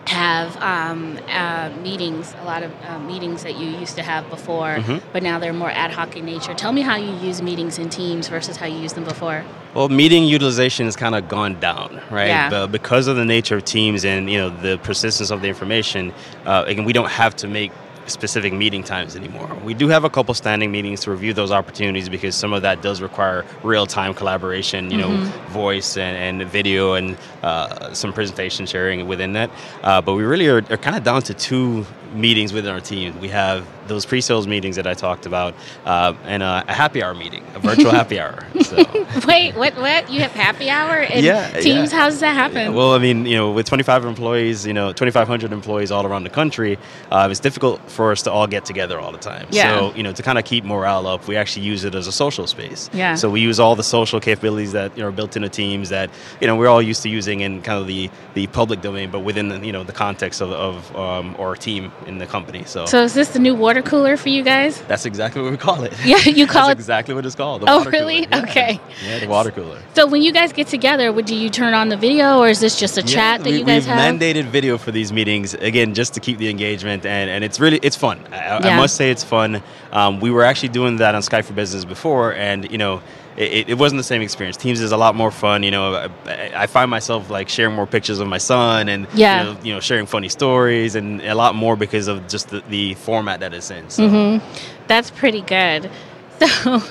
have 0.08 0.58
um, 0.58 1.20
uh, 1.30 1.70
meetings, 1.82 2.34
a 2.42 2.46
lot 2.46 2.64
of 2.64 2.72
uh, 2.84 3.00
meetings 3.00 3.44
that 3.44 3.58
you 3.58 3.68
used 3.68 3.96
to 3.96 4.04
have 4.04 4.30
before, 4.30 4.76
Mm-hmm. 4.78 5.08
but 5.14 5.22
now 5.24 5.38
they're 5.40 5.54
more 5.54 5.70
ad 5.70 5.92
hoc 5.92 6.16
in 6.18 6.26
nature. 6.26 6.54
Tell 6.54 6.72
me 6.72 6.82
how 6.82 6.96
you 6.96 7.14
use 7.18 7.42
meetings 7.42 7.78
in 7.78 7.90
teams 7.90 8.28
versus 8.28 8.58
how 8.58 8.66
you 8.66 8.78
used 8.80 8.96
them 8.96 9.04
before. 9.04 9.44
Well, 9.74 9.90
meeting 9.90 10.26
utilization 10.26 10.86
has 10.86 10.96
kind 10.96 11.16
of 11.16 11.30
gone 11.30 11.60
down, 11.60 12.02
right? 12.10 12.28
Yeah. 12.28 12.50
But 12.50 12.68
because 12.72 13.08
of 13.08 13.16
the 13.16 13.26
nature 13.26 13.58
of 13.58 13.66
teams 13.66 14.04
and 14.04 14.30
you 14.30 14.38
know 14.38 14.50
the 14.50 14.78
persistence 14.80 15.30
of 15.30 15.42
the 15.42 15.48
information, 15.48 16.14
uh, 16.46 16.64
again, 16.68 16.84
we 16.84 16.94
don't 16.94 17.10
have 17.10 17.36
to 17.38 17.48
make 17.48 17.72
specific 18.12 18.54
meeting 18.54 18.84
times 18.84 19.16
anymore. 19.16 19.50
We 19.64 19.74
do 19.74 19.88
have 19.88 20.04
a 20.04 20.10
couple 20.10 20.34
standing 20.34 20.72
meetings 20.72 21.02
to 21.02 21.12
review 21.12 21.34
those 21.34 21.52
opportunities 21.52 22.10
because 22.10 22.36
some 22.36 22.54
of 22.54 22.62
that 22.62 22.82
does 22.82 23.02
require 23.02 23.46
real-time 23.64 24.14
collaboration, 24.14 24.92
you 24.92 24.98
know, 24.98 25.12
voice 25.50 25.98
and, 25.98 26.42
and 26.42 26.50
video 26.50 26.94
and 26.94 27.18
uh, 27.44 27.94
some 27.94 28.14
presentation 28.14 28.66
sharing 28.66 29.08
within 29.08 29.34
that. 29.34 29.50
Uh, 29.84 30.02
but 30.02 30.14
we 30.14 30.24
really 30.24 30.48
are, 30.48 30.64
are 30.70 30.78
kind 30.78 30.96
of 30.96 31.04
down 31.04 31.22
to 31.24 31.34
two 31.34 31.86
meetings 32.14 32.54
within 32.54 32.72
our 32.74 32.82
team. 32.82 33.20
We 33.20 33.30
have 33.30 33.66
those 33.88 34.06
pre-sales 34.06 34.48
meetings 34.48 34.76
that 34.78 34.88
I 34.88 34.94
talked 34.94 35.26
about, 35.26 35.54
uh, 35.86 36.14
and 36.26 36.44
a, 36.44 36.64
a 36.68 36.74
happy 36.74 37.04
hour 37.04 37.14
meeting, 37.14 37.44
a 37.56 37.60
virtual 37.60 37.92
happy 37.92 38.20
hour. 38.20 38.46
So. 38.62 38.78
Wait, 39.28 39.56
what? 39.56 39.76
What? 39.76 40.10
You 40.10 40.22
have 40.22 40.32
happy 40.32 40.70
hour 40.70 40.98
in 40.98 41.24
Yeah, 41.24 41.50
teams? 41.60 41.92
yeah. 41.92 42.00
How 42.00 42.10
does 42.10 42.20
that 42.22 42.34
happen? 42.34 42.74
Well, 42.74 42.94
I 42.94 43.00
mean, 43.00 43.26
you 43.26 43.36
know, 43.36 43.52
with 43.52 43.66
25 43.68 44.06
employees, 44.06 44.66
you 44.66 44.74
know, 44.74 44.94
2,500 44.94 45.52
employees 45.52 45.92
all 45.92 46.06
around 46.06 46.24
the 46.24 46.30
country, 46.30 46.78
uh, 47.12 47.28
it's 47.30 47.40
difficult 47.40 47.82
for 47.90 48.12
us 48.12 48.22
to 48.24 48.32
all 48.32 48.48
get 48.48 48.66
together 48.66 49.00
all 49.00 49.12
the 49.12 49.18
time. 49.18 49.48
Yeah. 49.50 49.78
So, 49.80 49.96
you 49.96 50.04
know, 50.04 50.14
to 50.14 50.24
kind 50.24 50.38
of 50.38 50.46
keep 50.46 50.64
morale 50.64 51.08
up, 51.08 51.28
we 51.28 51.36
actually 51.36 51.66
use 51.66 51.84
it 51.84 51.96
as 51.96 52.08
a 52.08 52.12
social 52.12 52.48
space. 52.48 52.90
Yeah. 52.94 53.16
So 53.16 53.30
we 53.30 53.42
use 53.42 53.60
all 53.60 53.76
the 53.76 53.84
social 53.84 54.20
capabilities 54.20 54.72
that 54.72 54.96
you 54.96 55.04
know, 55.04 55.10
are 55.10 55.12
built 55.12 55.36
into 55.36 55.50
teams 55.50 55.90
that 55.90 56.10
you 56.40 56.48
know 56.48 56.56
we're 56.56 56.68
all 56.70 56.82
used 56.82 57.04
to 57.04 57.10
using 57.10 57.42
in 57.42 57.62
kind 57.62 57.80
of 57.80 57.88
the, 57.88 58.10
the 58.36 58.48
public 58.48 58.82
domain, 58.82 59.12
but 59.12 59.20
within 59.20 59.50
the, 59.50 59.60
you 59.66 59.72
know 59.72 59.84
the 59.84 59.92
context 59.94 60.42
of, 60.42 60.52
of 60.52 60.96
um, 60.96 61.36
our 61.40 61.56
team 61.56 61.92
in 62.08 62.18
the 62.18 62.26
company. 62.26 62.64
So, 62.66 62.86
so 62.86 63.04
is 63.04 63.14
this 63.14 63.30
the 63.30 63.40
new 63.40 63.56
water 63.56 63.82
cooler 63.82 64.18
for 64.18 64.30
you 64.30 64.44
guys? 64.44 64.82
that's 64.84 65.06
exactly 65.06 65.42
what 65.42 65.52
we 65.52 65.58
call 65.58 65.84
it. 65.84 65.94
Yeah, 66.06 66.18
you 66.20 66.48
call 66.56 66.68
That's 66.68 66.78
it. 66.80 66.82
exactly 66.82 67.14
what 67.14 67.26
it's 67.26 67.36
called. 67.36 67.62
The 67.62 67.70
Oh, 67.72 67.78
water 67.80 67.90
really? 67.92 68.26
cooler. 68.26 68.44
Yeah. 68.46 68.50
Okay. 68.50 68.80
Yeah, 69.06 69.20
the 69.20 69.28
water 69.28 69.52
cooler. 69.52 69.80
So 69.94 70.08
when 70.08 70.22
you 70.22 70.32
guys 70.32 70.54
get 70.54 70.68
together, 70.68 71.12
would 71.12 71.26
do 71.26 71.36
you 71.36 71.50
turn 71.50 71.74
on 71.74 71.90
the 71.90 71.98
video, 71.98 72.40
or 72.40 72.50
is 72.50 72.60
this 72.60 72.80
just 72.80 72.98
a 72.98 73.04
chat 73.04 73.44
that 73.44 73.50
we, 73.50 73.58
you 73.60 73.64
guys 73.66 73.86
we've 73.86 73.94
have? 73.96 74.16
mandated 74.16 74.46
video 74.46 74.78
for 74.78 74.92
these 74.92 75.12
meetings 75.14 75.54
again, 75.54 75.94
just 75.94 76.14
to 76.16 76.20
keep 76.20 76.38
the 76.38 76.50
engagement, 76.50 77.06
and, 77.06 77.30
and 77.30 77.44
it's 77.44 77.60
really 77.60 77.80
it's 77.82 77.96
fun. 77.96 78.20
I, 78.32 78.36
I- 78.36 78.60
Yeah. 78.60 78.68
I 78.70 78.78
must 78.78 78.96
say 78.96 79.12
it's 79.12 79.24
fun. 79.24 79.62
Um, 79.92 80.20
we 80.20 80.32
were 80.32 80.44
actually 80.44 80.70
doing 80.70 80.98
that 80.98 81.16
on 81.16 81.22
Skype 81.22 81.46
for 81.46 81.54
Business 81.54 81.86
before, 81.86 82.34
and 82.34 82.70
you 82.72 82.78
know. 82.78 83.02
It, 83.38 83.70
it 83.70 83.78
wasn't 83.78 84.00
the 84.00 84.04
same 84.04 84.22
experience. 84.22 84.58
Teams 84.58 84.82
is 84.82 84.92
a 84.92 84.98
lot 84.98 85.16
more 85.16 85.32
fun. 85.32 85.64
You 85.64 85.72
know, 85.72 86.10
I, 86.26 86.52
I 86.56 86.68
find 86.68 86.92
myself 86.92 87.30
like 87.30 87.48
sharing 87.50 87.76
more 87.76 87.88
pictures 87.88 88.20
of 88.20 88.28
my 88.28 88.38
son, 88.38 88.90
and 88.90 89.08
Yeah. 89.14 89.40
you, 89.42 89.44
know, 89.54 89.60
you 89.64 89.74
know, 89.74 89.80
sharing 89.80 90.06
funny 90.06 90.30
stories, 90.30 90.96
and 90.96 91.22
a 91.22 91.34
lot 91.36 91.56
more 91.56 91.76
because 91.76 92.08
of 92.08 92.28
just 92.28 92.50
the, 92.50 92.62
the 92.70 92.94
format 92.96 93.40
that 93.40 93.54
it's 93.54 93.72
in. 93.72 93.90
So. 93.90 94.08
Mm-hmm. 94.08 94.86
That's 94.88 95.10
pretty 95.12 95.42
good. 95.42 95.90
So, 96.42 96.82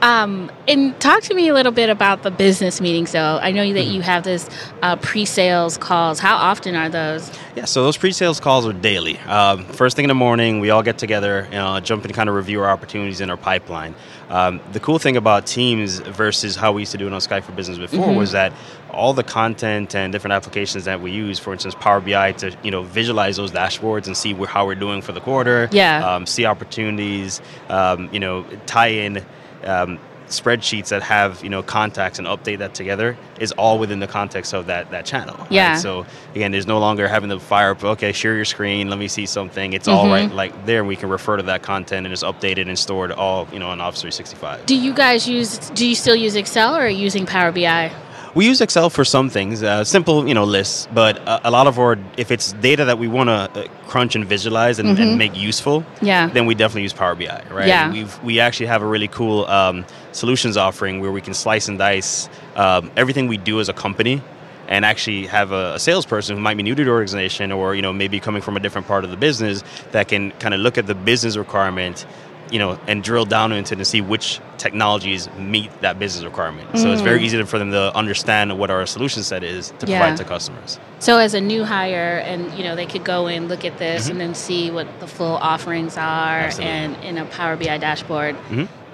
um, 0.00 0.50
and 0.66 0.98
talk 1.00 1.22
to 1.24 1.34
me 1.34 1.48
a 1.48 1.54
little 1.54 1.70
bit 1.70 1.90
about 1.90 2.22
the 2.22 2.30
business 2.30 2.80
meetings. 2.80 3.10
So, 3.10 3.38
I 3.42 3.50
know 3.52 3.70
that 3.74 3.84
Mm-hmm. 3.84 3.90
you 3.94 4.00
have 4.00 4.24
this 4.24 4.48
uh, 4.80 4.96
pre-sales 4.96 5.76
calls. 5.76 6.18
How 6.18 6.34
often 6.36 6.74
are 6.74 6.88
those? 6.88 7.30
Yeah, 7.56 7.66
so 7.66 7.82
those 7.82 7.98
pre-sales 7.98 8.40
calls 8.40 8.66
are 8.66 8.72
daily. 8.72 9.18
Um, 9.20 9.66
first 9.66 9.96
thing 9.96 10.04
in 10.06 10.08
the 10.08 10.14
morning, 10.14 10.60
we 10.60 10.70
all 10.70 10.82
get 10.82 10.96
together, 10.96 11.46
you 11.50 11.58
know, 11.58 11.78
jump 11.80 12.06
and 12.06 12.14
kind 12.14 12.30
of 12.30 12.34
review 12.34 12.62
our 12.62 12.70
opportunities 12.70 13.20
in 13.20 13.28
our 13.28 13.36
pipeline. 13.36 13.94
Um, 14.28 14.60
the 14.72 14.80
cool 14.80 14.98
thing 14.98 15.16
about 15.16 15.46
Teams 15.46 15.98
versus 16.00 16.56
how 16.56 16.72
we 16.72 16.82
used 16.82 16.92
to 16.92 16.98
do 16.98 17.06
it 17.06 17.12
on 17.12 17.20
Skype 17.20 17.44
for 17.44 17.52
Business 17.52 17.78
before 17.78 18.06
Mm-hmm. 18.08 18.16
was 18.16 18.32
that 18.32 18.52
all 18.90 19.12
the 19.12 19.22
content 19.22 19.94
and 19.94 20.12
different 20.12 20.32
applications 20.32 20.84
that 20.86 21.00
we 21.00 21.10
use, 21.12 21.38
for 21.38 21.52
instance, 21.52 21.74
Power 21.76 22.00
BI, 22.00 22.32
to 22.32 22.56
you 22.64 22.70
know 22.70 22.82
visualize 22.82 23.36
those 23.36 23.52
dashboards 23.52 24.06
and 24.06 24.16
see 24.16 24.32
wh- 24.34 24.46
how 24.48 24.66
we're 24.66 24.74
doing 24.74 25.00
for 25.02 25.12
the 25.12 25.20
quarter. 25.20 25.68
Yeah. 25.70 26.04
Um, 26.14 26.26
see 26.26 26.44
opportunities. 26.44 27.40
Um, 27.68 28.08
you 28.12 28.18
know, 28.20 28.44
tie 28.66 28.88
in. 28.88 29.24
Um, 29.64 29.98
spreadsheets 30.28 30.88
that 30.88 31.02
have 31.02 31.42
you 31.42 31.50
know 31.50 31.62
contacts 31.62 32.18
and 32.18 32.26
update 32.26 32.58
that 32.58 32.74
together 32.74 33.16
is 33.38 33.52
all 33.52 33.78
within 33.78 34.00
the 34.00 34.06
context 34.06 34.52
of 34.54 34.66
that 34.66 34.90
that 34.90 35.04
channel 35.04 35.36
right? 35.36 35.50
Yeah. 35.50 35.76
so 35.76 36.06
again 36.34 36.52
there's 36.52 36.66
no 36.66 36.78
longer 36.78 37.06
having 37.08 37.30
to 37.30 37.38
fire 37.38 37.70
up 37.70 37.84
okay 37.84 38.12
share 38.12 38.34
your 38.34 38.44
screen 38.44 38.88
let 38.88 38.98
me 38.98 39.08
see 39.08 39.26
something 39.26 39.72
it's 39.72 39.88
all 39.88 40.04
mm-hmm. 40.04 40.12
right 40.12 40.32
like 40.32 40.66
there 40.66 40.84
we 40.84 40.96
can 40.96 41.08
refer 41.08 41.36
to 41.36 41.42
that 41.44 41.62
content 41.62 42.06
and 42.06 42.12
it's 42.12 42.22
updated 42.22 42.68
and 42.68 42.78
stored 42.78 43.12
all 43.12 43.46
you 43.52 43.58
know 43.58 43.68
on 43.68 43.80
office 43.80 44.00
365 44.00 44.66
Do 44.66 44.76
you 44.76 44.92
guys 44.92 45.28
use? 45.28 45.58
Do 45.70 45.86
you 45.86 45.94
still 45.94 46.16
use 46.16 46.36
Excel 46.36 46.76
or 46.76 46.80
are 46.80 46.88
you 46.88 46.98
using 46.98 47.26
Power 47.26 47.52
BI? 47.52 47.92
We 48.36 48.44
use 48.46 48.60
excel 48.60 48.88
for 48.90 49.04
some 49.04 49.28
things 49.30 49.62
uh, 49.62 49.82
simple 49.82 50.28
you 50.28 50.34
know 50.34 50.44
lists 50.44 50.86
but 50.92 51.16
a, 51.18 51.48
a 51.48 51.50
lot 51.50 51.66
of 51.66 51.78
our 51.78 51.98
if 52.16 52.30
it's 52.30 52.52
data 52.70 52.84
that 52.84 52.98
we 52.98 53.08
want 53.08 53.28
to 53.28 53.32
uh, 53.32 53.66
crunch 53.88 54.14
and 54.14 54.24
visualize 54.26 54.78
and, 54.78 54.88
and 54.98 55.18
make 55.18 55.34
useful 55.50 55.84
Yeah. 56.02 56.28
then 56.28 56.44
we 56.46 56.54
definitely 56.54 56.82
use 56.82 56.92
power 56.92 57.14
bi 57.14 57.24
right 57.50 57.66
Yeah. 57.74 57.90
We've 57.92 58.14
we 58.22 58.34
actually 58.46 58.66
have 58.74 58.82
a 58.82 58.86
really 58.94 59.08
cool 59.08 59.46
um, 59.46 59.84
solutions 60.12 60.56
offering 60.56 61.00
where 61.00 61.12
we 61.18 61.22
can 61.22 61.34
slice 61.34 61.66
and 61.70 61.78
dice 61.78 62.28
um, 62.56 62.90
everything 62.96 63.24
we 63.34 63.38
do 63.38 63.58
as 63.60 63.68
a 63.68 63.72
company 63.86 64.20
and 64.68 64.84
actually 64.84 65.26
have 65.26 65.52
a, 65.52 65.74
a 65.74 65.78
salesperson 65.78 66.36
who 66.36 66.42
might 66.42 66.56
be 66.56 66.62
new 66.68 66.74
to 66.74 66.84
the 66.84 66.90
organization 66.90 67.52
or 67.52 67.74
you 67.76 67.82
know 67.86 67.92
maybe 67.92 68.18
coming 68.20 68.42
from 68.42 68.54
a 68.56 68.60
different 68.60 68.86
part 68.86 69.02
of 69.04 69.10
the 69.10 69.16
business 69.28 69.62
that 69.92 70.08
can 70.08 70.22
kind 70.42 70.52
of 70.54 70.60
look 70.60 70.76
at 70.76 70.86
the 70.86 70.94
business 70.94 71.36
requirement 71.36 72.04
you 72.50 72.58
know 72.58 72.78
and 72.86 73.02
drill 73.02 73.24
down 73.24 73.52
into 73.52 73.74
to 73.76 73.84
see 73.84 74.00
which 74.00 74.40
technologies 74.56 75.28
meet 75.38 75.70
that 75.80 75.98
business 75.98 76.24
requirement 76.24 76.66
so 76.78 76.90
it's 76.92 77.02
very 77.02 77.22
easy 77.22 77.42
for 77.44 77.58
them 77.58 77.70
to 77.70 77.94
understand 77.96 78.58
what 78.58 78.70
our 78.70 78.86
solution 78.86 79.22
set 79.22 79.42
is 79.44 79.68
to 79.78 79.86
Mm. 79.86 79.88
Yeah. 79.90 79.98
provide 80.00 80.16
to 80.18 80.24
customers 80.24 80.78
So 80.98 81.18
as 81.18 81.34
a 81.34 81.40
new 81.40 81.62
hire, 81.64 82.18
and 82.24 82.50
you 82.56 82.64
know, 82.64 82.74
they 82.74 82.86
could 82.86 83.04
go 83.04 83.26
in, 83.26 83.48
look 83.48 83.64
at 83.66 83.76
this, 83.78 84.08
and 84.08 84.18
then 84.18 84.34
see 84.34 84.70
what 84.70 84.86
the 85.00 85.06
full 85.06 85.36
offerings 85.36 85.96
are, 85.98 86.38
Mm-hmm. 86.38 86.46
Absolutely. 86.46 86.74
and 86.74 87.04
in 87.04 87.18
a 87.18 87.24
Power 87.26 87.54
BI 87.56 87.76
dashboard. 87.78 88.34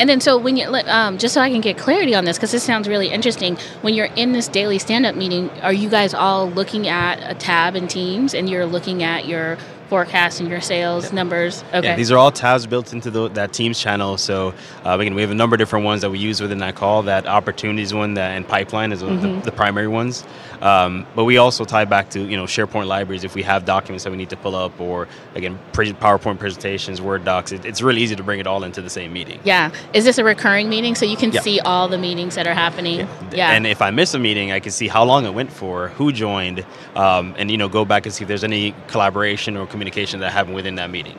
And 0.01 0.09
then, 0.11 0.21
so 0.21 0.37
when 0.37 0.57
you, 0.57 0.67
um, 0.99 1.17
just 1.19 1.33
so 1.35 1.41
I 1.41 1.49
can 1.49 1.61
get 1.61 1.79
clarity 1.79 2.13
on 2.17 2.25
this, 2.25 2.37
because 2.39 2.51
this 2.51 2.65
sounds 2.65 2.89
really 2.89 3.09
interesting, 3.09 3.57
when 3.83 3.95
you're 3.95 4.11
in 4.17 4.33
this 4.33 4.49
daily 4.49 4.81
stand 4.81 5.07
up 5.07 5.15
meeting, 5.15 5.49
are 5.63 5.73
you 5.73 5.89
guys 5.89 6.13
all 6.13 6.51
looking 6.51 6.89
at 6.89 7.15
a 7.31 7.35
tab 7.35 7.77
in 7.77 7.87
Teams 7.87 8.35
and 8.35 8.51
you're 8.51 8.67
looking 8.67 9.05
at 9.05 9.27
your 9.27 9.57
forecast 9.93 10.41
and 10.41 10.49
your 10.49 10.63
sales 10.63 11.05
yeah. 11.05 11.17
numbers? 11.17 11.63
Okay. 11.75 11.89
Yeah, 11.89 11.97
these 11.97 12.11
are 12.11 12.17
all 12.17 12.33
tabs 12.33 12.67
built 12.67 12.95
into 12.95 13.11
the, 13.11 13.29
that 13.29 13.53
Teams 13.53 13.79
channel. 13.79 14.17
So 14.17 14.55
uh, 14.87 14.97
again, 14.99 15.15
we 15.15 15.21
have 15.21 15.31
a 15.31 15.35
number 15.35 15.55
of 15.55 15.59
different 15.59 15.85
ones 15.85 16.01
that 16.01 16.09
we 16.09 16.19
use 16.19 16.41
within 16.41 16.59
that 16.59 16.77
call. 16.77 17.03
That 17.03 17.27
opportunities 17.27 17.93
one 17.93 18.15
that, 18.15 18.31
and 18.31 18.49
pipeline 18.49 18.93
is 18.93 19.03
mm-hmm. 19.03 19.41
the, 19.41 19.51
the, 19.51 19.53
primary 19.53 19.89
ones. 19.89 20.25
Um, 20.63 21.07
but 21.15 21.25
we 21.25 21.37
also 21.37 21.67
tie 21.67 21.85
back 21.85 22.09
to 22.11 22.21
you 22.21 22.39
know 22.39 22.45
SharePoint 22.45 22.87
libraries 22.87 23.23
if 23.23 23.35
we 23.35 23.43
have 23.43 23.67
documents 23.67 24.05
that 24.05 24.11
we 24.11 24.17
need 24.17 24.31
to 24.31 24.37
pull 24.37 24.57
up, 24.57 24.81
or 24.81 25.09
again 25.35 25.59
PowerPoint 25.73 26.39
presentations, 26.39 27.03
Word 27.03 27.27
docs. 27.27 27.53
It, 27.53 27.67
it's 27.67 27.83
really 27.83 28.01
easy 28.01 28.17
to 28.17 28.23
bring 28.23 28.41
it 28.41 28.47
all 28.47 28.65
into 28.65 28.81
the 28.81 28.89
same 28.89 29.13
meeting. 29.13 29.41
Yeah. 29.45 29.73
Is 29.93 30.05
this 30.05 30.17
a 30.17 30.25
recurring 30.25 30.71
meeting 30.71 30.95
so 30.95 31.05
you 31.05 31.19
can 31.19 31.33
yeah. 31.33 31.41
see 31.43 31.61
all 31.61 31.89
the 31.89 31.99
meetings 31.99 32.37
that 32.37 32.47
are 32.47 32.55
happening? 32.55 33.01
Yeah. 33.01 33.09
yeah. 33.35 33.51
And 33.53 33.67
if 33.67 33.83
I 33.83 33.91
miss 33.91 34.15
a 34.15 34.19
meeting, 34.19 34.53
I 34.53 34.61
can 34.61 34.73
see 34.73 34.89
how 34.89 35.05
long 35.05 35.27
it 35.27 35.35
went 35.35 35.53
for, 35.53 35.89
who 35.89 36.13
joined, 36.13 36.65
um, 36.97 37.35
and 37.37 37.51
you 37.51 37.59
know 37.59 37.69
go 37.69 37.85
back 37.85 38.07
and 38.07 38.15
see 38.15 38.25
if 38.25 38.29
there's 38.29 38.45
any 38.45 38.75
collaboration 38.87 39.59
or 39.59 39.67
communication 39.67 39.82
that 40.21 40.33
happened 40.33 40.55
within 40.55 40.77
that 40.77 40.91
meeting. 40.91 41.19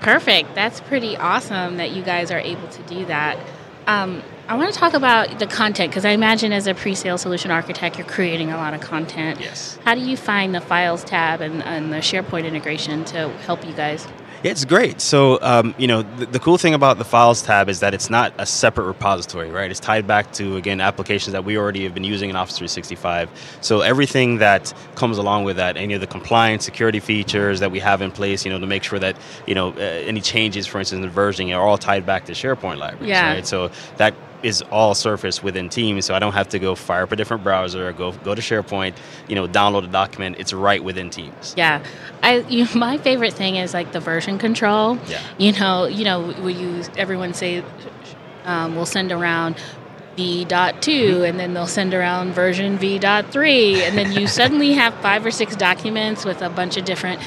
Perfect. 0.00 0.54
That's 0.54 0.80
pretty 0.80 1.16
awesome 1.16 1.76
that 1.76 1.92
you 1.92 2.02
guys 2.02 2.30
are 2.30 2.40
able 2.40 2.68
to 2.68 2.82
do 2.82 3.04
that. 3.06 3.38
Um, 3.86 4.22
I 4.48 4.56
want 4.56 4.72
to 4.72 4.78
talk 4.78 4.94
about 4.94 5.38
the 5.38 5.46
content 5.46 5.90
because 5.90 6.04
I 6.04 6.10
imagine 6.10 6.52
as 6.52 6.66
a 6.66 6.74
pre-sale 6.74 7.16
solution 7.16 7.50
architect, 7.50 7.96
you're 7.96 8.06
creating 8.06 8.50
a 8.50 8.56
lot 8.56 8.74
of 8.74 8.80
content. 8.80 9.40
Yes. 9.40 9.78
How 9.84 9.94
do 9.94 10.00
you 10.00 10.16
find 10.16 10.54
the 10.54 10.60
files 10.60 11.04
tab 11.04 11.40
and, 11.40 11.62
and 11.62 11.92
the 11.92 11.98
SharePoint 11.98 12.44
integration 12.44 13.04
to 13.06 13.28
help 13.46 13.64
you 13.64 13.72
guys? 13.72 14.06
Yeah, 14.42 14.50
it's 14.50 14.64
great. 14.64 15.00
So, 15.00 15.38
um, 15.40 15.72
you 15.78 15.86
know, 15.86 16.02
the, 16.02 16.26
the, 16.26 16.40
cool 16.40 16.58
thing 16.58 16.74
about 16.74 16.98
the 16.98 17.04
Files 17.04 17.42
tab 17.42 17.68
is 17.68 17.78
that 17.78 17.94
it's 17.94 18.10
not 18.10 18.34
a 18.38 18.46
separate 18.46 18.86
repository, 18.86 19.50
right? 19.52 19.70
It's 19.70 19.78
tied 19.78 20.04
back 20.04 20.32
to, 20.32 20.56
again, 20.56 20.80
applications 20.80 21.32
that 21.32 21.44
we 21.44 21.56
already 21.56 21.84
have 21.84 21.94
been 21.94 22.02
using 22.02 22.28
in 22.28 22.34
Office 22.34 22.58
365. 22.58 23.58
So, 23.60 23.82
everything 23.82 24.38
that 24.38 24.74
comes 24.96 25.18
along 25.18 25.44
with 25.44 25.58
that, 25.58 25.76
any 25.76 25.94
of 25.94 26.00
the 26.00 26.08
compliance, 26.08 26.64
security 26.64 26.98
features 26.98 27.60
that 27.60 27.70
we 27.70 27.78
have 27.78 28.02
in 28.02 28.10
place, 28.10 28.44
you 28.44 28.50
know, 28.50 28.58
to 28.58 28.66
make 28.66 28.82
sure 28.82 28.98
that, 28.98 29.16
you 29.46 29.54
know, 29.54 29.74
uh, 29.74 29.80
any 29.80 30.20
changes, 30.20 30.66
for 30.66 30.80
instance, 30.80 31.04
in 31.04 31.10
versioning 31.12 31.56
are 31.56 31.64
all 31.64 31.78
tied 31.78 32.04
back 32.04 32.24
to 32.24 32.32
SharePoint 32.32 32.78
libraries, 32.78 33.10
yeah. 33.10 33.34
right? 33.34 33.46
So, 33.46 33.70
that 33.98 34.12
is 34.42 34.62
all 34.70 34.94
surfaced 34.94 35.42
within 35.42 35.68
Teams, 35.68 36.04
so 36.04 36.14
I 36.14 36.18
don't 36.18 36.32
have 36.32 36.48
to 36.50 36.58
go 36.58 36.74
fire 36.74 37.04
up 37.04 37.12
a 37.12 37.16
different 37.16 37.44
browser, 37.44 37.92
go 37.92 38.12
go 38.12 38.34
to 38.34 38.42
SharePoint, 38.42 38.94
you 39.28 39.34
know, 39.34 39.46
download 39.46 39.84
a 39.84 39.88
document. 39.88 40.36
It's 40.38 40.52
right 40.52 40.82
within 40.82 41.10
Teams. 41.10 41.54
Yeah, 41.56 41.84
I 42.22 42.38
you, 42.48 42.66
my 42.74 42.98
favorite 42.98 43.34
thing 43.34 43.56
is 43.56 43.74
like 43.74 43.92
the 43.92 44.00
version 44.00 44.38
control. 44.38 44.98
Yeah. 45.06 45.22
You 45.38 45.52
know, 45.52 45.86
you 45.86 46.04
know, 46.04 46.34
we 46.42 46.54
use 46.54 46.90
everyone 46.96 47.34
say 47.34 47.64
um, 48.44 48.76
we'll 48.76 48.86
send 48.86 49.12
around 49.12 49.56
V.2 50.16 50.46
mm-hmm. 50.46 51.24
and 51.24 51.40
then 51.40 51.54
they'll 51.54 51.66
send 51.66 51.94
around 51.94 52.32
version 52.32 52.76
V.3 52.76 53.76
and 53.76 53.96
then 53.96 54.12
you 54.12 54.26
suddenly 54.40 54.72
have 54.72 54.94
five 54.96 55.24
or 55.24 55.30
six 55.30 55.56
documents 55.56 56.24
with 56.24 56.42
a 56.42 56.50
bunch 56.50 56.76
of 56.76 56.84
different 56.84 57.20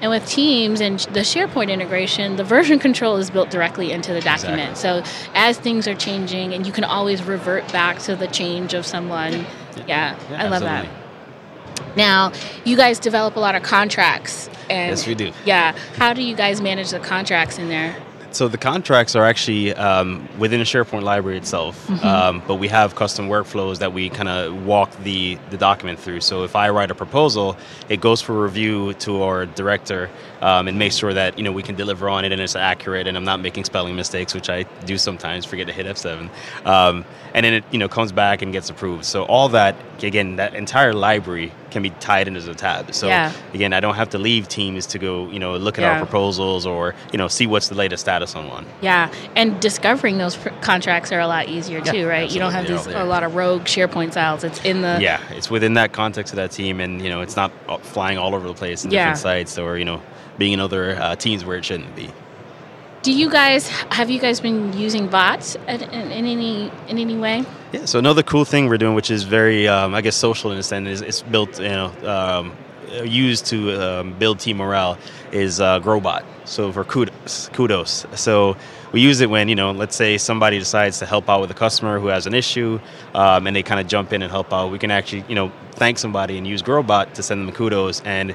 and 0.00 0.10
with 0.10 0.26
Teams 0.26 0.80
and 0.80 0.98
the 1.00 1.20
SharePoint 1.20 1.70
integration, 1.70 2.36
the 2.36 2.44
version 2.44 2.78
control 2.86 3.16
is 3.16 3.30
built 3.30 3.50
directly 3.50 3.92
into 3.92 4.12
the 4.12 4.20
document. 4.20 4.70
Exactly. 4.70 5.04
So 5.04 5.30
as 5.34 5.58
things 5.58 5.86
are 5.86 5.94
changing, 5.94 6.54
and 6.54 6.66
you 6.66 6.72
can 6.72 6.84
always 6.84 7.22
revert 7.22 7.70
back 7.72 7.98
to 8.00 8.16
the 8.16 8.26
change 8.28 8.74
of 8.74 8.86
someone. 8.86 9.32
Yeah, 9.32 9.84
yeah, 9.86 10.18
yeah 10.30 10.42
I 10.42 10.48
love 10.48 10.62
absolutely. 10.62 10.88
that. 10.88 11.96
Now, 11.96 12.32
you 12.64 12.76
guys 12.76 12.98
develop 12.98 13.36
a 13.36 13.40
lot 13.40 13.54
of 13.54 13.62
contracts. 13.62 14.48
And 14.68 14.90
yes, 14.90 15.06
we 15.06 15.14
do. 15.14 15.32
Yeah. 15.44 15.76
How 15.96 16.12
do 16.12 16.22
you 16.22 16.36
guys 16.36 16.60
manage 16.60 16.90
the 16.90 17.00
contracts 17.00 17.58
in 17.58 17.68
there? 17.68 17.96
So 18.32 18.46
the 18.46 18.58
contracts 18.58 19.16
are 19.16 19.24
actually 19.24 19.74
um, 19.74 20.28
within 20.38 20.60
the 20.60 20.64
SharePoint 20.64 21.02
library 21.02 21.36
itself, 21.36 21.86
mm-hmm. 21.88 22.06
um, 22.06 22.42
but 22.46 22.56
we 22.56 22.68
have 22.68 22.94
custom 22.94 23.28
workflows 23.28 23.78
that 23.78 23.92
we 23.92 24.08
kind 24.08 24.28
of 24.28 24.64
walk 24.64 24.96
the, 25.02 25.36
the 25.50 25.56
document 25.56 25.98
through. 25.98 26.20
So 26.20 26.44
if 26.44 26.54
I 26.54 26.70
write 26.70 26.92
a 26.92 26.94
proposal, 26.94 27.56
it 27.88 28.00
goes 28.00 28.20
for 28.20 28.40
review 28.40 28.94
to 28.94 29.22
our 29.22 29.46
director 29.46 30.08
um, 30.40 30.68
and 30.68 30.78
make 30.78 30.92
sure 30.92 31.12
that 31.12 31.38
you 31.38 31.44
know 31.44 31.52
we 31.52 31.62
can 31.62 31.74
deliver 31.74 32.08
on 32.08 32.24
it 32.24 32.30
and 32.30 32.40
it's 32.40 32.54
accurate 32.54 33.06
and 33.06 33.16
I'm 33.16 33.24
not 33.24 33.40
making 33.40 33.64
spelling 33.64 33.96
mistakes, 33.96 34.32
which 34.32 34.48
I 34.48 34.62
do 34.84 34.96
sometimes 34.96 35.44
forget 35.44 35.66
to 35.66 35.72
hit 35.72 35.86
F7. 35.86 36.30
Um, 36.64 37.04
and 37.34 37.44
then 37.44 37.54
it 37.54 37.64
you 37.72 37.78
know 37.78 37.88
comes 37.88 38.12
back 38.12 38.42
and 38.42 38.52
gets 38.52 38.70
approved. 38.70 39.04
So 39.04 39.24
all 39.24 39.48
that 39.50 39.74
again, 40.04 40.36
that 40.36 40.54
entire 40.54 40.94
library 40.94 41.52
can 41.70 41.82
be 41.82 41.90
tied 41.90 42.28
into 42.28 42.40
the 42.40 42.54
tab. 42.54 42.94
So 42.94 43.08
yeah. 43.08 43.32
again, 43.54 43.72
I 43.72 43.80
don't 43.80 43.94
have 43.94 44.10
to 44.10 44.18
leave 44.18 44.48
Teams 44.48 44.86
to 44.86 44.98
go 44.98 45.30
you 45.30 45.38
know 45.38 45.56
look 45.56 45.78
at 45.78 45.82
yeah. 45.82 45.92
our 45.92 45.98
proposals 45.98 46.66
or 46.66 46.94
you 47.12 47.18
know 47.18 47.28
see 47.28 47.46
what's 47.46 47.68
the 47.68 47.74
latest 47.74 48.02
status 48.02 48.34
on 48.34 48.48
one. 48.48 48.66
Yeah, 48.80 49.12
and 49.36 49.60
discovering 49.60 50.18
those 50.18 50.36
pr- 50.36 50.50
contracts 50.60 51.12
are 51.12 51.20
a 51.20 51.26
lot 51.26 51.48
easier 51.48 51.80
too, 51.80 52.06
right? 52.06 52.24
Absolutely. 52.24 52.34
You 52.34 52.40
don't 52.40 52.52
have 52.52 52.66
these 52.66 52.86
a 52.86 53.04
lot 53.04 53.22
of 53.22 53.34
rogue 53.34 53.62
SharePoint 53.62 54.14
files. 54.14 54.44
It's 54.44 54.64
in 54.64 54.82
the 54.82 54.98
yeah, 55.00 55.20
it's 55.30 55.50
within 55.50 55.74
that 55.74 55.92
context 55.92 56.32
of 56.32 56.36
that 56.36 56.50
team, 56.50 56.80
and 56.80 57.02
you 57.02 57.08
know 57.08 57.20
it's 57.20 57.36
not 57.36 57.50
flying 57.84 58.18
all 58.18 58.34
over 58.34 58.46
the 58.46 58.54
place 58.54 58.84
in 58.84 58.90
different 58.90 59.18
sites 59.18 59.58
or 59.58 59.78
you 59.78 59.84
know 59.84 60.00
being 60.38 60.52
in 60.52 60.60
other 60.60 60.96
uh, 60.96 61.16
teams 61.16 61.44
where 61.44 61.56
it 61.56 61.64
shouldn't 61.64 61.94
be. 61.94 62.10
Do 63.02 63.12
you 63.12 63.30
guys 63.30 63.66
have 63.90 64.10
you 64.10 64.20
guys 64.20 64.40
been 64.40 64.74
using 64.74 65.06
bots 65.06 65.56
in, 65.66 65.80
in, 65.80 66.12
any 66.12 66.70
in 66.86 66.98
any 66.98 67.16
way? 67.16 67.44
Yeah. 67.72 67.86
So 67.86 67.98
another 67.98 68.22
cool 68.22 68.44
thing 68.44 68.68
we're 68.68 68.76
doing, 68.76 68.94
which 68.94 69.10
is 69.10 69.22
very 69.22 69.66
um, 69.66 69.94
I 69.94 70.02
guess 70.02 70.16
social 70.16 70.52
in 70.52 70.58
a 70.58 70.62
sense, 70.62 70.86
is 70.86 71.00
it's 71.00 71.22
built 71.22 71.58
you 71.58 71.68
know 71.68 71.92
um, 72.06 72.52
used 73.02 73.46
to 73.46 73.72
um, 73.80 74.12
build 74.18 74.38
team 74.38 74.58
morale 74.58 74.98
is 75.32 75.60
uh, 75.60 75.80
Growbot. 75.80 76.24
So 76.44 76.72
for 76.72 76.84
kudos, 76.84 77.48
kudos. 77.54 78.04
So 78.16 78.58
we 78.92 79.00
use 79.00 79.22
it 79.22 79.30
when 79.30 79.48
you 79.48 79.54
know, 79.54 79.70
let's 79.70 79.96
say 79.96 80.18
somebody 80.18 80.58
decides 80.58 80.98
to 80.98 81.06
help 81.06 81.30
out 81.30 81.40
with 81.40 81.50
a 81.50 81.54
customer 81.54 81.98
who 82.00 82.08
has 82.08 82.26
an 82.26 82.34
issue, 82.34 82.80
um, 83.14 83.46
and 83.46 83.56
they 83.56 83.62
kind 83.62 83.80
of 83.80 83.86
jump 83.86 84.12
in 84.12 84.20
and 84.20 84.30
help 84.30 84.52
out. 84.52 84.70
We 84.70 84.78
can 84.78 84.90
actually 84.90 85.24
you 85.26 85.34
know 85.34 85.50
thank 85.72 85.96
somebody 85.96 86.36
and 86.36 86.46
use 86.46 86.60
Growbot 86.62 87.14
to 87.14 87.22
send 87.22 87.48
them 87.48 87.54
kudos, 87.54 88.02
and 88.02 88.34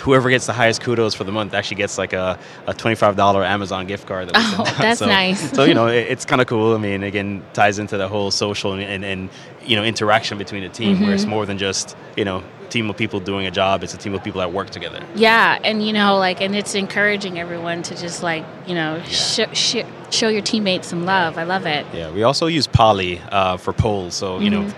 whoever 0.00 0.30
gets 0.30 0.46
the 0.46 0.52
highest 0.52 0.80
kudos 0.80 1.14
for 1.14 1.24
the 1.24 1.32
month 1.32 1.54
actually 1.54 1.76
gets 1.76 1.98
like 1.98 2.12
a, 2.12 2.38
a 2.66 2.74
$25 2.74 3.46
Amazon 3.46 3.86
gift 3.86 4.06
card. 4.06 4.28
That 4.28 4.36
oh, 4.36 4.64
that's 4.78 4.98
so, 4.98 5.06
nice. 5.06 5.50
so, 5.52 5.64
you 5.64 5.74
know, 5.74 5.86
it, 5.86 6.06
it's 6.08 6.24
kind 6.24 6.40
of 6.40 6.46
cool. 6.46 6.74
I 6.74 6.78
mean, 6.78 7.02
again, 7.02 7.42
ties 7.52 7.78
into 7.78 7.96
the 7.96 8.08
whole 8.08 8.30
social 8.30 8.72
and, 8.72 8.82
and, 8.82 9.04
and 9.04 9.30
you 9.64 9.76
know, 9.76 9.84
interaction 9.84 10.38
between 10.38 10.62
a 10.62 10.68
team 10.68 10.96
mm-hmm. 10.96 11.04
where 11.04 11.14
it's 11.14 11.22
mm-hmm. 11.22 11.30
more 11.30 11.46
than 11.46 11.58
just, 11.58 11.96
you 12.16 12.24
know, 12.24 12.42
team 12.70 12.88
of 12.88 12.96
people 12.96 13.20
doing 13.20 13.46
a 13.46 13.50
job. 13.50 13.82
It's 13.82 13.94
a 13.94 13.98
team 13.98 14.14
of 14.14 14.24
people 14.24 14.40
that 14.40 14.52
work 14.52 14.70
together. 14.70 15.04
Yeah, 15.14 15.58
and 15.62 15.84
you 15.84 15.92
know, 15.92 16.16
like, 16.16 16.40
and 16.40 16.54
it's 16.54 16.74
encouraging 16.74 17.38
everyone 17.38 17.82
to 17.82 17.96
just 17.96 18.22
like, 18.22 18.44
you 18.66 18.74
know, 18.74 18.96
yeah. 18.96 19.04
sh- 19.04 19.48
sh- 19.52 19.84
show 20.10 20.28
your 20.28 20.42
teammates 20.42 20.88
some 20.88 21.04
love. 21.04 21.36
I 21.36 21.42
love 21.42 21.66
it. 21.66 21.84
Yeah, 21.92 22.10
we 22.12 22.22
also 22.22 22.46
use 22.46 22.66
Polly 22.66 23.20
uh, 23.30 23.56
for 23.56 23.72
polls. 23.72 24.14
So 24.14 24.38
you 24.38 24.50
mm-hmm. 24.50 24.68
know, 24.68 24.74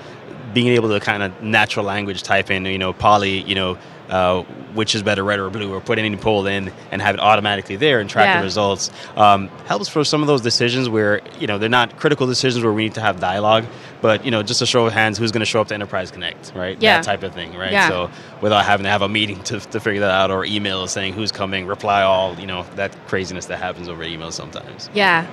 being 0.53 0.69
able 0.69 0.89
to 0.89 1.01
kind 1.01 1.23
of 1.23 1.43
natural 1.43 1.87
language 1.87 2.23
type 2.23 2.51
in, 2.51 2.65
you 2.65 2.79
know, 2.79 2.93
Polly, 2.93 3.43
you 3.43 3.55
know, 3.55 3.79
uh, 4.09 4.43
which 4.75 4.95
is 4.95 5.03
better, 5.03 5.25
red 5.25 5.39
or 5.39 5.51
blue, 5.51 5.73
or 5.73 5.81
put 5.81 5.99
any 5.99 6.17
poll 6.17 6.47
in 6.47 6.73
and 6.91 7.03
have 7.03 7.15
it 7.15 7.21
automatically 7.21 7.77
there 7.77 8.01
and 8.01 8.09
track 8.09 8.27
yeah. 8.27 8.39
the 8.39 8.45
results. 8.45 8.91
Um, 9.17 9.49
helps 9.67 9.89
for 9.89 10.05
some 10.05 10.23
of 10.23 10.27
those 10.27 10.41
decisions 10.41 10.89
where 10.89 11.21
you 11.39 11.47
know 11.47 11.59
they're 11.59 11.69
not 11.69 11.99
critical 11.99 12.27
decisions 12.27 12.65
where 12.65 12.73
we 12.73 12.85
need 12.85 12.95
to 12.95 13.01
have 13.01 13.21
dialogue, 13.21 13.65
but 14.01 14.25
you 14.25 14.31
know 14.31 14.43
just 14.43 14.63
a 14.63 14.67
show 14.67 14.87
of 14.87 14.93
hands, 14.93 15.19
who's 15.19 15.33
going 15.33 15.41
to 15.41 15.47
show 15.47 15.61
up 15.61 15.69
to 15.69 15.75
Enterprise 15.75 16.11
Connect, 16.11 16.53
right? 16.55 16.81
Yeah. 16.81 16.99
That 16.99 17.05
type 17.05 17.23
of 17.23 17.35
thing, 17.35 17.55
right? 17.57 17.73
Yeah. 17.73 17.89
So 17.89 18.11
without 18.41 18.65
having 18.65 18.85
to 18.85 18.91
have 18.91 19.03
a 19.03 19.09
meeting 19.09 19.43
to, 19.45 19.61
to 19.61 19.81
figure 19.81 20.01
that 20.01 20.11
out 20.11 20.31
or 20.31 20.45
email 20.45 20.87
saying 20.87 21.15
who's 21.15 21.33
coming, 21.33 21.67
reply 21.67 22.03
all, 22.03 22.39
you 22.39 22.47
know 22.47 22.65
that 22.77 22.97
craziness 23.07 23.47
that 23.47 23.59
happens 23.59 23.89
over 23.89 24.03
email 24.03 24.31
sometimes. 24.31 24.91
Yeah. 24.95 25.27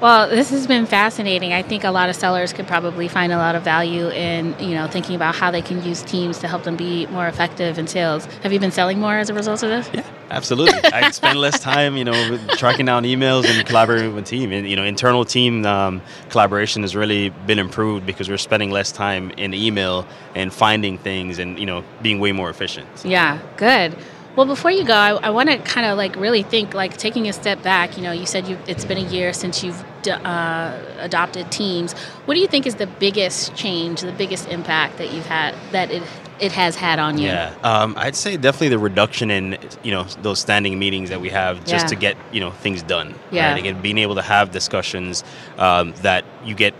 Well, 0.00 0.30
this 0.30 0.48
has 0.48 0.66
been 0.66 0.86
fascinating. 0.86 1.52
I 1.52 1.62
think 1.62 1.84
a 1.84 1.90
lot 1.90 2.08
of 2.08 2.16
sellers 2.16 2.54
could 2.54 2.66
probably 2.66 3.06
find 3.06 3.32
a 3.32 3.36
lot 3.36 3.54
of 3.54 3.62
value 3.62 4.08
in, 4.08 4.58
you 4.58 4.74
know, 4.74 4.86
thinking 4.86 5.14
about 5.14 5.34
how 5.34 5.50
they 5.50 5.60
can 5.60 5.84
use 5.84 6.02
teams 6.02 6.38
to 6.38 6.48
help 6.48 6.62
them 6.62 6.74
be 6.74 7.04
more 7.08 7.28
effective 7.28 7.78
in 7.78 7.86
sales. 7.86 8.24
Have 8.42 8.50
you 8.50 8.58
been 8.58 8.70
selling 8.70 8.98
more 8.98 9.18
as 9.18 9.28
a 9.28 9.34
result 9.34 9.62
of 9.62 9.68
this? 9.68 9.90
Yeah, 9.92 10.10
absolutely. 10.30 10.82
I 10.92 11.10
spend 11.10 11.38
less 11.38 11.60
time, 11.60 11.98
you 11.98 12.04
know, 12.04 12.38
tracking 12.52 12.86
down 12.86 13.04
emails 13.04 13.44
and 13.44 13.66
collaborating 13.66 14.14
with 14.14 14.24
team. 14.24 14.52
And, 14.52 14.66
you 14.66 14.74
know, 14.74 14.84
internal 14.84 15.26
team 15.26 15.66
um, 15.66 16.00
collaboration 16.30 16.80
has 16.80 16.96
really 16.96 17.28
been 17.28 17.58
improved 17.58 18.06
because 18.06 18.30
we're 18.30 18.38
spending 18.38 18.70
less 18.70 18.92
time 18.92 19.32
in 19.32 19.52
email 19.52 20.06
and 20.34 20.50
finding 20.50 20.96
things 20.96 21.38
and, 21.38 21.58
you 21.58 21.66
know, 21.66 21.84
being 22.00 22.20
way 22.20 22.32
more 22.32 22.48
efficient. 22.48 22.88
Yeah, 23.04 23.38
good. 23.58 23.94
Well, 24.36 24.46
before 24.46 24.70
you 24.70 24.84
go, 24.84 24.94
I, 24.94 25.10
I 25.14 25.30
want 25.30 25.48
to 25.48 25.58
kind 25.58 25.86
of 25.86 25.98
like 25.98 26.16
really 26.16 26.42
think, 26.42 26.72
like 26.72 26.96
taking 26.96 27.28
a 27.28 27.32
step 27.32 27.62
back. 27.62 27.96
You 27.96 28.02
know, 28.04 28.12
you 28.12 28.26
said 28.26 28.48
it's 28.68 28.84
been 28.84 28.98
a 28.98 29.08
year 29.08 29.32
since 29.32 29.64
you've 29.64 29.84
uh, 30.06 30.78
adopted 30.98 31.50
teams. 31.50 31.92
What 32.24 32.34
do 32.34 32.40
you 32.40 32.46
think 32.46 32.66
is 32.66 32.76
the 32.76 32.86
biggest 32.86 33.54
change, 33.54 34.02
the 34.02 34.12
biggest 34.12 34.48
impact 34.48 34.98
that 34.98 35.12
you've 35.12 35.26
had 35.26 35.54
that 35.72 35.90
it 35.90 36.02
it 36.38 36.52
has 36.52 36.76
had 36.76 36.98
on 36.98 37.18
you? 37.18 37.26
Yeah, 37.26 37.54
um, 37.62 37.94
I'd 37.96 38.16
say 38.16 38.36
definitely 38.36 38.68
the 38.68 38.78
reduction 38.78 39.30
in 39.30 39.58
you 39.82 39.90
know 39.90 40.04
those 40.22 40.38
standing 40.38 40.78
meetings 40.78 41.10
that 41.10 41.20
we 41.20 41.30
have 41.30 41.58
just 41.64 41.84
yeah. 41.84 41.88
to 41.88 41.96
get 41.96 42.16
you 42.32 42.40
know 42.40 42.50
things 42.50 42.82
done. 42.82 43.14
Yeah, 43.30 43.50
right? 43.50 43.58
again, 43.58 43.82
being 43.82 43.98
able 43.98 44.14
to 44.14 44.22
have 44.22 44.52
discussions 44.52 45.24
um, 45.58 45.92
that 46.02 46.24
you 46.44 46.54
get 46.54 46.74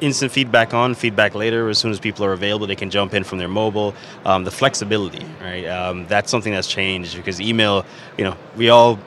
instant 0.00 0.32
feedback 0.32 0.74
on, 0.74 0.94
feedback 0.94 1.34
later. 1.34 1.68
As 1.68 1.78
soon 1.78 1.90
as 1.90 2.00
people 2.00 2.24
are 2.24 2.32
available, 2.32 2.66
they 2.66 2.76
can 2.76 2.90
jump 2.90 3.14
in 3.14 3.24
from 3.24 3.38
their 3.38 3.48
mobile. 3.48 3.94
Um, 4.24 4.44
the 4.44 4.50
flexibility, 4.50 5.24
right? 5.40 5.64
Um, 5.66 6.06
that's 6.06 6.30
something 6.30 6.52
that's 6.52 6.68
changed 6.68 7.16
because 7.16 7.40
email, 7.40 7.84
you 8.16 8.24
know, 8.24 8.36
we 8.56 8.68
all 8.70 8.98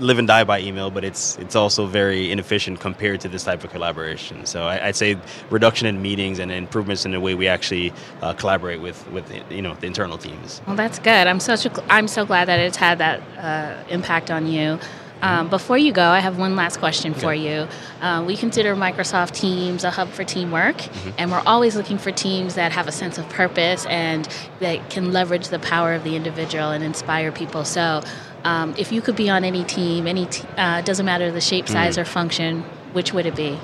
live 0.00 0.18
and 0.18 0.26
die 0.26 0.44
by 0.44 0.60
email, 0.60 0.90
but 0.90 1.04
it's 1.04 1.36
it's 1.38 1.54
also 1.54 1.86
very 1.86 2.30
inefficient 2.32 2.80
compared 2.80 3.20
to 3.20 3.28
this 3.28 3.44
type 3.44 3.64
of 3.64 3.70
collaboration. 3.70 4.46
So 4.46 4.64
I, 4.64 4.86
would 4.86 4.96
say 4.96 5.16
reduction 5.50 5.86
in 5.86 6.02
meetings 6.02 6.38
and 6.38 6.50
improvements 6.50 7.04
in 7.04 7.12
the 7.12 7.20
way 7.20 7.34
we 7.34 7.48
actually 7.48 7.92
uh, 8.22 8.34
collaborate 8.34 8.80
with 8.80 9.08
with 9.10 9.30
you 9.50 9.62
know 9.62 9.74
the 9.74 9.86
internal 9.86 10.18
teams. 10.18 10.60
Well, 10.66 10.76
that's 10.76 10.98
good. 10.98 11.26
I'm 11.26 11.40
such 11.40 11.66
a, 11.66 11.92
I'm 11.92 12.08
so 12.08 12.24
glad 12.24 12.48
that 12.48 12.58
it's 12.58 12.76
had 12.76 12.98
that 12.98 13.20
uh, 13.38 13.84
impact 13.88 14.30
on 14.30 14.46
you. 14.46 14.78
Um, 15.22 15.48
before 15.48 15.76
you 15.76 15.92
go, 15.92 16.02
I 16.08 16.20
have 16.20 16.38
one 16.38 16.56
last 16.56 16.78
question 16.78 17.14
for 17.14 17.34
you. 17.34 17.68
Uh, 18.00 18.24
we 18.26 18.36
consider 18.36 18.74
Microsoft 18.74 19.32
Teams 19.32 19.84
a 19.84 19.90
hub 19.90 20.08
for 20.08 20.24
teamwork, 20.24 20.76
mm-hmm. 20.76 21.10
and 21.18 21.30
we're 21.30 21.42
always 21.46 21.76
looking 21.76 21.98
for 21.98 22.10
teams 22.10 22.54
that 22.54 22.72
have 22.72 22.88
a 22.88 22.92
sense 22.92 23.18
of 23.18 23.28
purpose 23.28 23.86
and 23.86 24.28
that 24.60 24.90
can 24.90 25.12
leverage 25.12 25.48
the 25.48 25.58
power 25.58 25.92
of 25.92 26.04
the 26.04 26.16
individual 26.16 26.70
and 26.70 26.82
inspire 26.82 27.32
people. 27.32 27.64
So, 27.64 28.02
um, 28.44 28.74
if 28.78 28.90
you 28.90 29.02
could 29.02 29.16
be 29.16 29.28
on 29.28 29.44
any 29.44 29.64
team, 29.64 30.06
any 30.06 30.26
t- 30.26 30.46
uh, 30.56 30.80
doesn't 30.80 31.04
matter 31.04 31.30
the 31.30 31.42
shape, 31.42 31.68
size, 31.68 31.96
mm. 31.96 32.02
or 32.02 32.04
function, 32.06 32.62
which 32.92 33.12
would 33.12 33.26
it 33.26 33.36
be? 33.36 33.58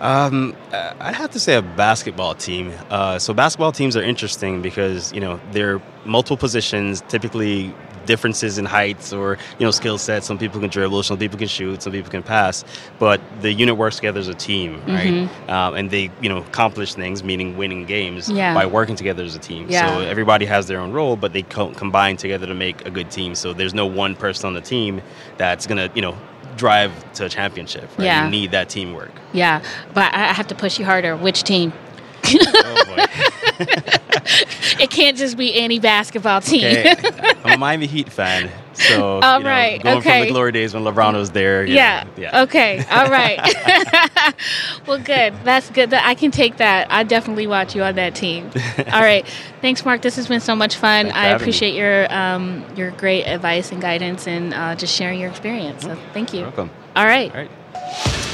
Um, 0.00 0.56
I'd 0.72 1.14
have 1.14 1.30
to 1.30 1.38
say 1.38 1.54
a 1.54 1.62
basketball 1.62 2.34
team. 2.34 2.72
Uh, 2.90 3.20
so 3.20 3.32
basketball 3.32 3.70
teams 3.70 3.96
are 3.96 4.02
interesting 4.02 4.60
because 4.60 5.12
you 5.12 5.20
know 5.20 5.40
they're 5.52 5.80
multiple 6.04 6.36
positions, 6.36 7.02
typically 7.02 7.72
differences 8.06 8.58
in 8.58 8.64
heights 8.64 9.12
or 9.12 9.38
you 9.58 9.64
know 9.64 9.70
skill 9.70 9.98
sets. 9.98 10.26
Some 10.26 10.38
people 10.38 10.60
can 10.60 10.70
dribble, 10.70 11.02
some 11.02 11.18
people 11.18 11.38
can 11.38 11.48
shoot, 11.48 11.82
some 11.82 11.92
people 11.92 12.10
can 12.10 12.22
pass. 12.22 12.64
But 12.98 13.20
the 13.40 13.52
unit 13.52 13.76
works 13.76 13.96
together 13.96 14.20
as 14.20 14.28
a 14.28 14.34
team, 14.34 14.80
right? 14.86 15.12
Mm-hmm. 15.12 15.50
Um, 15.50 15.74
and 15.74 15.90
they 15.90 16.10
you 16.20 16.28
know 16.28 16.38
accomplish 16.38 16.94
things, 16.94 17.22
meaning 17.22 17.56
winning 17.56 17.84
games 17.84 18.28
yeah. 18.28 18.54
by 18.54 18.66
working 18.66 18.96
together 18.96 19.22
as 19.22 19.34
a 19.34 19.38
team. 19.38 19.66
Yeah. 19.68 19.88
So 19.88 20.00
everybody 20.02 20.46
has 20.46 20.66
their 20.66 20.80
own 20.80 20.92
role, 20.92 21.16
but 21.16 21.32
they 21.32 21.42
co- 21.42 21.72
combine 21.72 22.16
together 22.16 22.46
to 22.46 22.54
make 22.54 22.84
a 22.86 22.90
good 22.90 23.10
team. 23.10 23.34
So 23.34 23.52
there's 23.52 23.74
no 23.74 23.86
one 23.86 24.16
person 24.16 24.46
on 24.46 24.54
the 24.54 24.60
team 24.60 25.02
that's 25.36 25.66
gonna 25.66 25.90
you 25.94 26.02
know 26.02 26.16
drive 26.56 27.12
to 27.14 27.26
a 27.26 27.28
championship. 27.28 27.88
Right? 27.98 28.06
Yeah. 28.06 28.24
You 28.24 28.30
need 28.30 28.50
that 28.52 28.68
teamwork. 28.68 29.12
Yeah, 29.32 29.62
but 29.94 30.14
I 30.14 30.32
have 30.32 30.46
to 30.48 30.54
push 30.54 30.78
you 30.78 30.84
harder. 30.84 31.16
Which 31.16 31.42
team? 31.42 31.72
oh 32.24 32.84
boy. 32.86 33.04
can't 35.02 35.16
just 35.16 35.36
be 35.36 35.54
any 35.54 35.78
basketball 35.80 36.40
team. 36.40 36.64
Okay. 36.64 36.94
I'm 37.44 37.54
a 37.54 37.58
Miami 37.58 37.86
Heat 37.86 38.10
fan. 38.10 38.50
So, 38.74 39.20
all 39.20 39.38
you 39.38 39.44
know, 39.44 39.50
right. 39.50 39.82
going 39.82 39.98
okay. 39.98 40.18
from 40.18 40.26
the 40.28 40.32
glory 40.32 40.52
days 40.52 40.74
when 40.74 40.84
LeBron 40.84 41.14
was 41.14 41.32
there. 41.32 41.64
Yeah. 41.66 42.04
Know, 42.04 42.22
yeah. 42.22 42.42
Okay. 42.42 42.84
All 42.90 43.10
right. 43.10 43.38
well, 44.86 44.98
good. 44.98 45.34
That's 45.44 45.70
good. 45.70 45.92
I 45.92 46.14
can 46.14 46.30
take 46.30 46.58
that. 46.58 46.90
I 46.90 47.02
definitely 47.02 47.46
watch 47.46 47.74
you 47.74 47.82
on 47.82 47.96
that 47.96 48.14
team. 48.14 48.50
All 48.92 49.02
right. 49.02 49.26
Thanks, 49.60 49.84
Marc. 49.84 50.02
This 50.02 50.16
has 50.16 50.28
been 50.28 50.40
so 50.40 50.54
much 50.54 50.76
fun. 50.76 51.10
I 51.10 51.28
appreciate 51.28 51.72
me. 51.72 51.78
your 51.78 52.12
um, 52.12 52.64
your 52.76 52.92
great 52.92 53.24
advice 53.24 53.72
and 53.72 53.82
guidance 53.82 54.26
and 54.26 54.54
uh, 54.54 54.74
just 54.76 54.94
sharing 54.94 55.20
your 55.20 55.30
experience. 55.30 55.82
So, 55.82 55.98
thank 56.12 56.32
you. 56.32 56.40
You're 56.40 56.48
welcome. 56.48 56.70
All 56.96 57.06
right. 57.06 57.30
All 57.30 57.36
right. 57.36 58.28